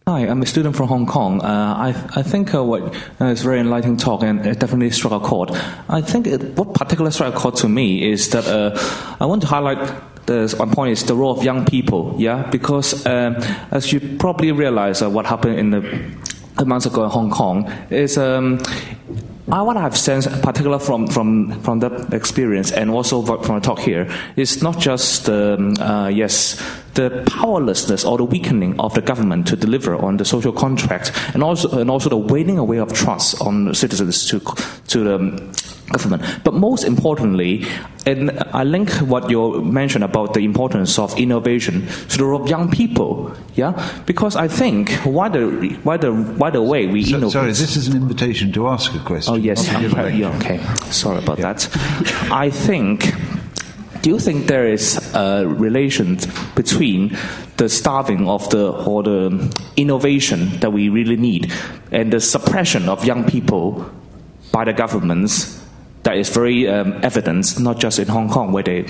[0.06, 1.42] Hi, I'm a student from Hong Kong.
[1.42, 1.90] Uh, I,
[2.20, 5.52] I think uh, what uh, is very enlightening talk and it definitely struck a chord.
[5.88, 8.78] I think it, what particularly struck a chord to me is that uh,
[9.22, 9.80] I want to highlight
[10.26, 12.16] the one point is the role of young people.
[12.18, 13.36] Yeah, because um,
[13.72, 18.18] as you probably realize, uh, what happened in the months ago in Hong Kong is
[18.18, 18.60] um,
[19.52, 23.80] I, what I've sensed, particular from, from, from that experience and also from the talk
[23.80, 26.62] here, is not just um, uh, yes
[26.94, 31.44] the powerlessness or the weakening of the government to deliver on the social contract, and
[31.44, 34.40] also and also the waning away of trust on citizens to
[34.88, 35.18] to the
[35.91, 36.24] government.
[36.44, 37.65] But most importantly,
[38.06, 42.49] and I link what you mentioned about the importance of innovation to the role of
[42.49, 43.34] young people.
[43.56, 43.74] Yeah,
[44.06, 47.34] because I think why the why the why the way we so, innovate.
[47.34, 49.34] Sorry, this is an invitation to ask a question.
[49.34, 50.60] Oh yes, yeah, okay.
[50.91, 51.53] Sorry about yeah.
[51.53, 51.70] that.
[52.32, 53.14] I think
[54.04, 56.20] do you think there is a relation
[56.56, 57.18] between
[57.56, 61.52] the starving of the or the innovation that we really need
[61.92, 63.90] and the suppression of young people
[64.52, 65.64] by the governments
[66.04, 68.84] that is very um, evident, not just in Hong Kong where they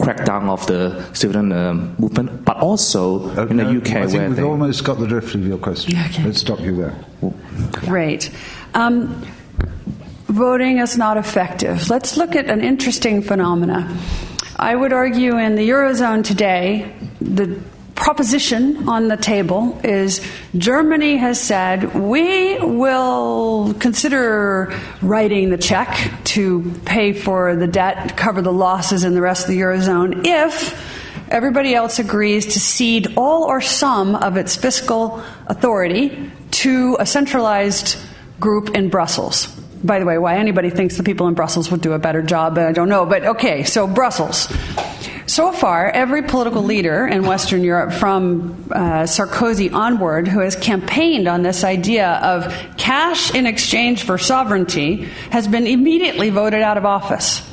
[0.00, 4.12] crack down of the student um, movement, but also okay, in the UK I think
[4.12, 5.94] where we've they, almost got the drift of your question.
[5.94, 6.24] Okay.
[6.24, 6.96] Let's stop you there.
[7.72, 8.30] Great.
[8.72, 9.22] Um,
[10.32, 11.90] voting is not effective.
[11.90, 13.94] Let's look at an interesting phenomena.
[14.56, 17.60] I would argue in the Eurozone today, the
[17.94, 20.26] proposition on the table is
[20.56, 24.72] Germany has said we will consider
[25.02, 29.50] writing the check to pay for the debt, cover the losses in the rest of
[29.50, 36.30] the Eurozone if everybody else agrees to cede all or some of its fiscal authority
[36.50, 37.98] to a centralized
[38.40, 39.61] group in Brussels.
[39.84, 42.56] By the way, why anybody thinks the people in Brussels would do a better job,
[42.58, 43.04] I don't know.
[43.04, 44.48] But okay, so Brussels.
[45.26, 51.26] So far, every political leader in Western Europe, from uh, Sarkozy onward, who has campaigned
[51.26, 56.84] on this idea of cash in exchange for sovereignty, has been immediately voted out of
[56.84, 57.48] office.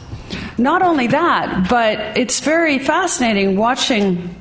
[0.58, 4.36] Not only that, but it's very fascinating watching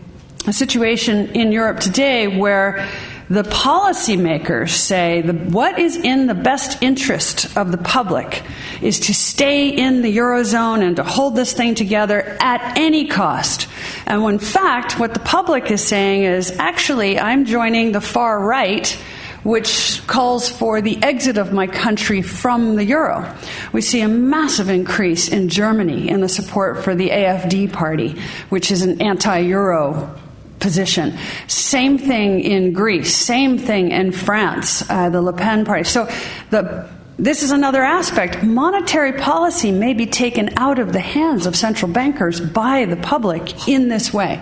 [0.47, 2.89] a situation in Europe today where
[3.29, 8.43] the policymakers say the, what is in the best interest of the public
[8.81, 13.69] is to stay in the Eurozone and to hold this thing together at any cost.
[14.07, 18.99] And in fact, what the public is saying is actually, I'm joining the far right
[19.45, 23.35] which calls for the exit of my country from the euro.
[23.73, 28.71] We see a massive increase in Germany in the support for the AFD party, which
[28.71, 30.15] is an anti euro
[30.61, 31.17] position.
[31.47, 35.85] Same thing in Greece, same thing in France, uh, the Le Pen party.
[35.85, 36.09] So
[36.51, 38.45] the this is another aspect.
[38.45, 43.67] Monetary policy may be taken out of the hands of central bankers by the public
[43.67, 44.41] in this way.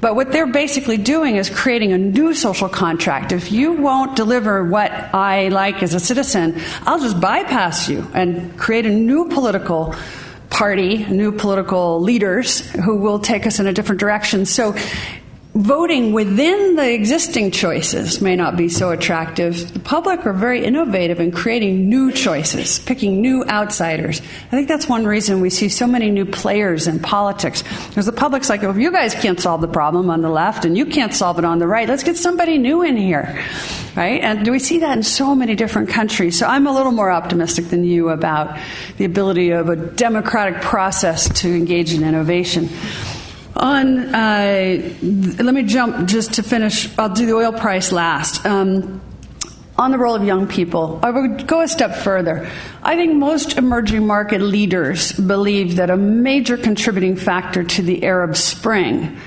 [0.00, 3.30] But what they're basically doing is creating a new social contract.
[3.30, 8.58] If you won't deliver what I like as a citizen, I'll just bypass you and
[8.58, 9.94] create a new political
[10.50, 14.46] party, new political leaders who will take us in a different direction.
[14.46, 14.74] So
[15.56, 19.72] voting within the existing choices may not be so attractive.
[19.72, 24.20] The public are very innovative in creating new choices, picking new outsiders.
[24.20, 27.62] I think that's one reason we see so many new players in politics.
[27.88, 30.66] Because the public's like, well, if you guys can't solve the problem on the left
[30.66, 33.42] and you can't solve it on the right, let's get somebody new in here.
[33.96, 34.20] Right?
[34.20, 36.38] And we see that in so many different countries.
[36.38, 38.58] So I'm a little more optimistic than you about
[38.98, 42.68] the ability of a democratic process to engage in innovation.
[43.56, 46.90] On, uh, let me jump just to finish.
[46.98, 48.44] I'll do the oil price last.
[48.44, 49.00] Um,
[49.78, 52.48] on the role of young people, I would go a step further.
[52.82, 58.36] I think most emerging market leaders believe that a major contributing factor to the Arab
[58.36, 59.18] Spring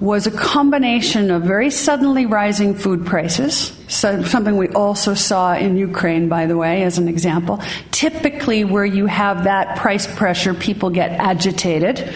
[0.00, 5.76] was a combination of very suddenly rising food prices, so something we also saw in
[5.76, 7.60] Ukraine, by the way, as an example.
[7.90, 12.14] Typically, where you have that price pressure, people get agitated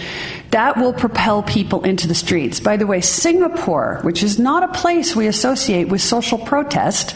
[0.53, 2.61] that will propel people into the streets.
[2.61, 7.13] By the way, Singapore, which is not a place we associate with social protest,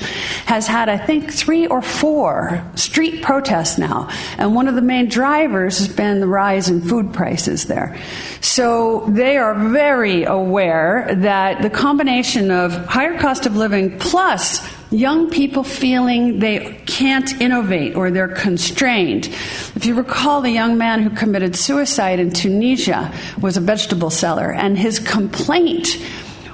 [0.46, 4.08] has had, I think, three or four street protests now.
[4.38, 7.96] And one of the main drivers has been the rise in food prices there.
[8.40, 14.66] So they are very aware that the combination of higher cost of living plus
[14.96, 19.26] young people feeling they can't innovate or they're constrained.
[19.74, 24.52] If you recall, the young man who committed suicide in Tunisia was a vegetable seller,
[24.52, 26.02] and his complaint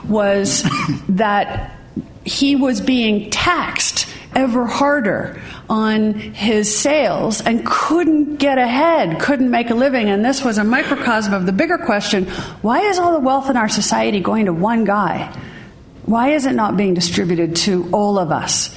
[0.09, 0.65] was
[1.09, 1.79] that
[2.25, 9.71] he was being taxed ever harder on his sales and couldn't get ahead, couldn't make
[9.71, 10.09] a living.
[10.09, 12.27] And this was a microcosm of the bigger question
[12.63, 15.33] why is all the wealth in our society going to one guy?
[16.05, 18.75] Why is it not being distributed to all of us?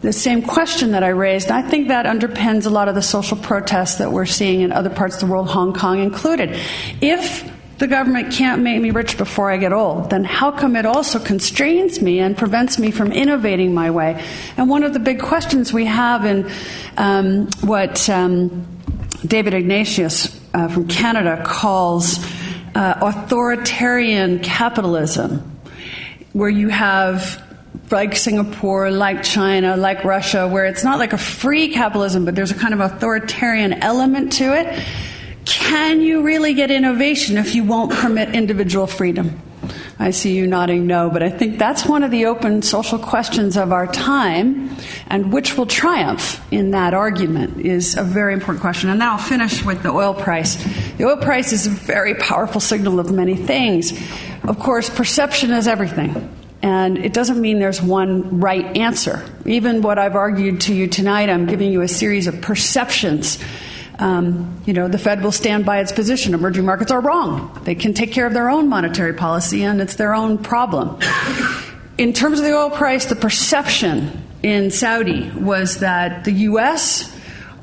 [0.00, 3.38] The same question that I raised, I think that underpins a lot of the social
[3.38, 6.58] protests that we're seeing in other parts of the world, Hong Kong included.
[7.00, 10.86] If the government can't make me rich before I get old, then how come it
[10.86, 14.22] also constrains me and prevents me from innovating my way?
[14.56, 16.50] And one of the big questions we have in
[16.96, 18.66] um, what um,
[19.26, 22.18] David Ignatius uh, from Canada calls
[22.74, 25.53] uh, authoritarian capitalism,
[26.34, 27.42] where you have
[27.90, 32.50] like Singapore, like China, like Russia, where it's not like a free capitalism, but there's
[32.50, 34.82] a kind of authoritarian element to it.
[35.44, 39.40] Can you really get innovation if you won't permit individual freedom?
[39.98, 43.56] I see you nodding no, but I think that's one of the open social questions
[43.56, 44.76] of our time,
[45.06, 48.90] and which will triumph in that argument is a very important question.
[48.90, 50.56] And then I'll finish with the oil price.
[50.96, 53.92] The oil price is a very powerful signal of many things.
[54.42, 56.30] Of course, perception is everything.
[56.60, 59.24] And it doesn't mean there's one right answer.
[59.44, 63.38] Even what I've argued to you tonight, I'm giving you a series of perceptions
[63.98, 66.34] um, you know, the Fed will stand by its position.
[66.34, 67.60] Emerging markets are wrong.
[67.64, 70.98] They can take care of their own monetary policy, and it's their own problem.
[71.96, 77.12] In terms of the oil price, the perception in Saudi was that the U.S.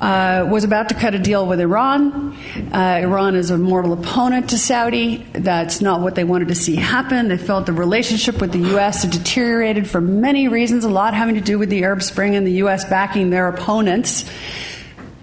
[0.00, 2.36] Uh, was about to cut a deal with Iran.
[2.72, 5.18] Uh, Iran is a mortal opponent to Saudi.
[5.32, 7.28] That's not what they wanted to see happen.
[7.28, 9.02] They felt the relationship with the U.S.
[9.02, 12.46] had deteriorated for many reasons, a lot having to do with the Arab Spring and
[12.46, 12.84] the U.S.
[12.86, 14.24] backing their opponents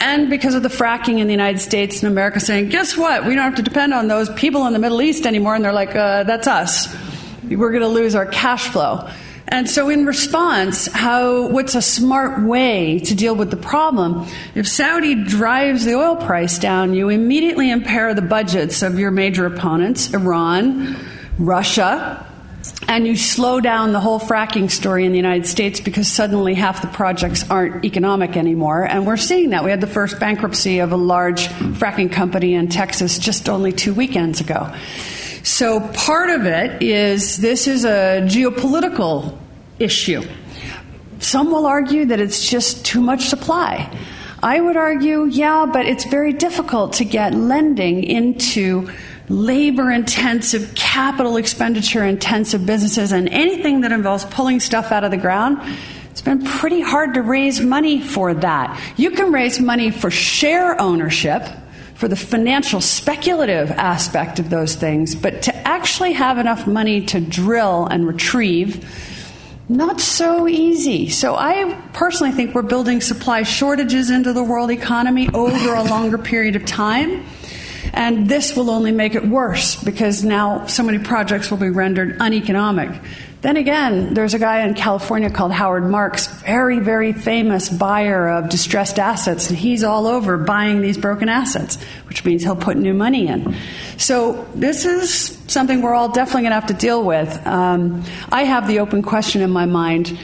[0.02, 3.26] and because of the fracking in the United States and America saying, guess what?
[3.26, 5.56] We don't have to depend on those people in the Middle East anymore.
[5.56, 6.96] And they're like, uh, that's us.
[7.44, 9.10] We're going to lose our cash flow.
[9.52, 14.28] And so, in response, how, what's a smart way to deal with the problem?
[14.54, 19.48] If Saudi drives the oil price down, you immediately impair the budgets of your major
[19.48, 20.96] opponents, Iran,
[21.40, 22.29] Russia,
[22.90, 26.82] and you slow down the whole fracking story in the United States because suddenly half
[26.82, 28.84] the projects aren't economic anymore.
[28.84, 29.64] And we're seeing that.
[29.64, 33.94] We had the first bankruptcy of a large fracking company in Texas just only two
[33.94, 34.76] weekends ago.
[35.44, 39.38] So part of it is this is a geopolitical
[39.78, 40.24] issue.
[41.20, 43.96] Some will argue that it's just too much supply.
[44.42, 48.90] I would argue, yeah, but it's very difficult to get lending into
[49.30, 55.18] labor intensive, capital expenditure intensive businesses and anything that involves pulling stuff out of the
[55.18, 55.60] ground,
[56.10, 58.80] it's been pretty hard to raise money for that.
[58.98, 61.48] You can raise money for share ownership,
[61.94, 67.20] for the financial speculative aspect of those things, but to actually have enough money to
[67.20, 68.86] drill and retrieve,
[69.70, 71.10] not so easy.
[71.10, 76.18] So I personally think we're building supply shortages into the world economy over a longer
[76.18, 77.24] period of time.
[77.94, 82.18] And this will only make it worse because now so many projects will be rendered
[82.20, 83.02] uneconomic.
[83.42, 88.50] Then again, there's a guy in California called Howard Marks, very, very famous buyer of
[88.50, 91.78] distressed assets, and he's all over buying these broken assets,
[92.10, 93.56] which means he'll put new money in.
[93.98, 97.48] So this is something we're all definitely going to have to deal with.
[97.48, 100.20] Um, I have the open question in my mind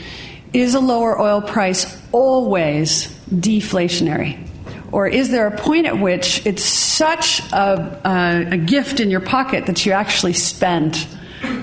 [0.52, 4.46] is a lower oil price always deflationary?
[4.92, 9.20] Or is there a point at which it's such a, a, a gift in your
[9.20, 11.08] pocket that you actually spend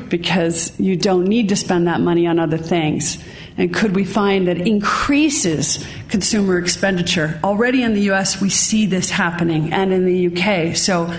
[0.08, 3.22] because you don't need to spend that money on other things?
[3.56, 7.38] And could we find that increases consumer expenditure?
[7.44, 10.76] Already in the US, we see this happening, and in the UK.
[10.76, 11.14] So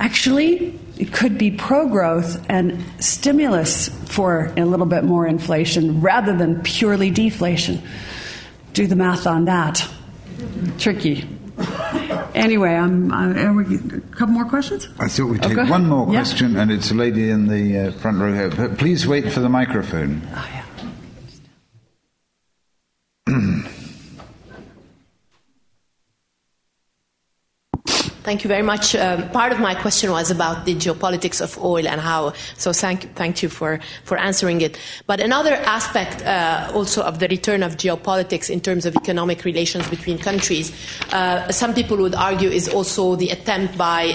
[0.00, 6.36] actually, it could be pro growth and stimulus for a little bit more inflation rather
[6.36, 7.80] than purely deflation.
[8.72, 9.88] Do the math on that.
[10.78, 11.28] Tricky.
[12.34, 14.88] Anyway, I'm, I'm we, a couple more questions?
[14.98, 16.62] I thought we'd take one more question, yeah.
[16.62, 18.68] and it's a lady in the uh, front row here.
[18.76, 20.22] Please wait for the microphone.
[20.32, 20.48] Oh,
[23.28, 23.68] yeah.
[28.28, 28.94] Thank you very much.
[28.94, 32.34] Um, part of my question was about the geopolitics of oil and how.
[32.58, 34.78] So thank thank you for for answering it.
[35.06, 39.88] But another aspect uh, also of the return of geopolitics in terms of economic relations
[39.88, 40.72] between countries,
[41.10, 44.12] uh, some people would argue, is also the attempt by.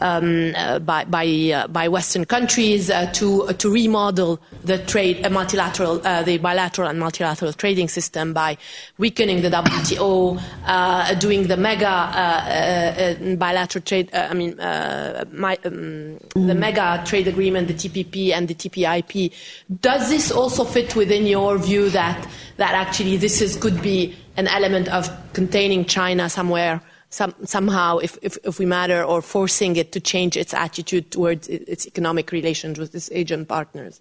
[0.00, 5.98] Um, uh, by by, uh, by, Western countries uh, to to remodel the trade multilateral
[5.98, 8.56] the bilateral and multilateral trading system by
[8.98, 14.14] weakening the WTO, doing the mega bilateral trade.
[14.14, 19.32] I mean, my, um, the mega trade agreement, the TPP and the TPIP.
[19.80, 24.46] Does this also fit within your view that that actually this is, could be an
[24.48, 26.82] element of containing China somewhere?
[27.10, 31.48] Some, somehow, if, if, if, we matter, or forcing it to change its attitude towards
[31.48, 34.00] its economic relations with its Asian partners.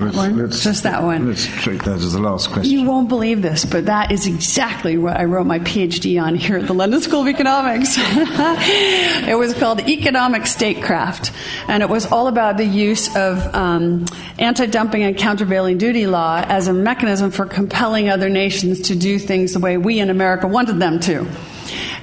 [0.00, 0.36] Let's, one?
[0.38, 1.28] let's- Just that one.
[1.28, 2.72] Let's treat that as the last question.
[2.72, 6.58] You won't believe this, but that is exactly what I wrote my PhD on here
[6.58, 7.96] at the London School of Economics.
[7.98, 11.32] it was called Economic Statecraft,
[11.68, 14.06] and it was all about the use of um,
[14.38, 19.18] anti dumping and countervailing duty law as a mechanism for compelling other nations to do
[19.18, 21.26] things the way we in America wanted them to.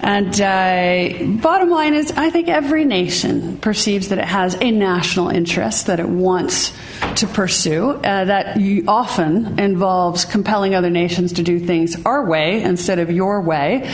[0.02, 5.30] And uh, bottom line is, I think every nation perceives that it has a national
[5.30, 6.74] interest that it wants
[7.16, 7.92] to pursue.
[7.92, 8.58] Uh, that
[8.88, 13.90] often involves compelling other nations to do things our way instead of your way.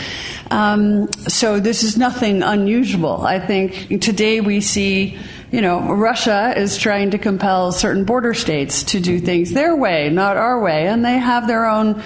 [0.49, 3.21] Um, so this is nothing unusual.
[3.21, 5.17] I think today we see.
[5.51, 10.09] You know, Russia is trying to compel certain border states to do things their way,
[10.09, 12.01] not our way, and they have their own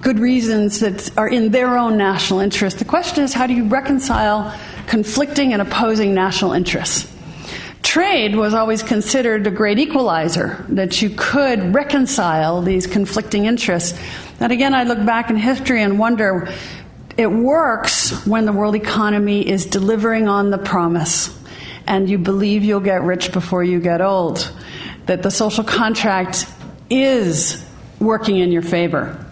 [0.00, 2.78] good reasons that are in their own national interest.
[2.78, 4.54] The question is how do you reconcile
[4.86, 7.10] conflicting and opposing national interests?
[7.82, 13.98] Trade was always considered a great equalizer, that you could reconcile these conflicting interests.
[14.38, 16.52] And again, I look back in history and wonder
[17.16, 21.36] it works when the world economy is delivering on the promise
[21.86, 24.50] and you believe you'll get rich before you get old,
[25.06, 26.46] that the social contract
[26.88, 27.64] is
[27.98, 29.26] working in your favor.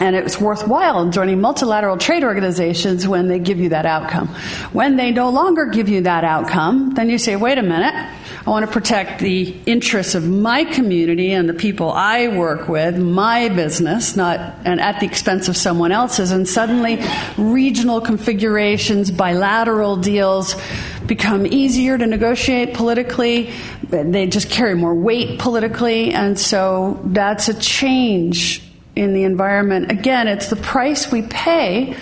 [0.00, 4.28] And it's worthwhile joining multilateral trade organizations when they give you that outcome.
[4.72, 8.48] When they no longer give you that outcome, then you say, wait a minute, I
[8.48, 13.50] want to protect the interests of my community and the people I work with, my
[13.50, 16.30] business, not and at the expense of someone else's.
[16.30, 17.04] And suddenly
[17.36, 20.56] regional configurations, bilateral deals
[21.04, 23.50] become easier to negotiate politically.
[23.82, 26.14] They just carry more weight politically.
[26.14, 28.62] And so that's a change
[29.00, 29.90] in the environment.
[29.90, 31.96] Again, it's the price we pay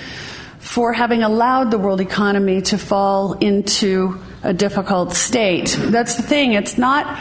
[0.59, 5.77] for having allowed the world economy to fall into a difficult state.
[5.79, 7.21] That's the thing, it's not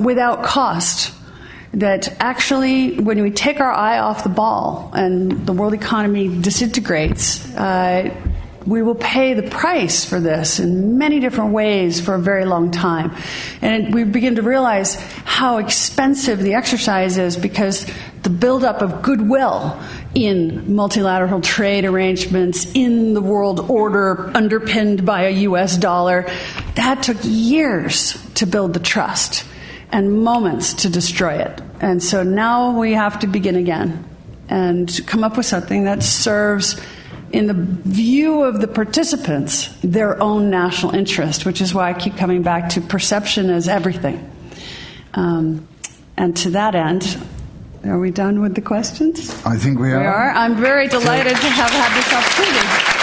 [0.00, 1.14] without cost.
[1.74, 7.54] That actually, when we take our eye off the ball and the world economy disintegrates,
[7.54, 8.10] uh,
[8.66, 12.70] we will pay the price for this in many different ways for a very long
[12.70, 13.14] time.
[13.60, 14.94] And we begin to realize
[15.24, 17.86] how expensive the exercise is because
[18.22, 19.80] the buildup of goodwill
[20.14, 26.26] in multilateral trade arrangements, in the world order underpinned by a US dollar,
[26.76, 29.44] that took years to build the trust
[29.90, 31.60] and moments to destroy it.
[31.80, 34.04] And so now we have to begin again
[34.48, 36.80] and come up with something that serves
[37.32, 42.16] in the view of the participants, their own national interest, which is why I keep
[42.16, 44.30] coming back to perception as everything.
[45.14, 45.66] Um,
[46.16, 47.18] and to that end,
[47.84, 49.30] are we done with the questions?
[49.44, 50.00] I think we are.
[50.00, 50.30] We are.
[50.30, 53.01] I'm very delighted to have had this opportunity.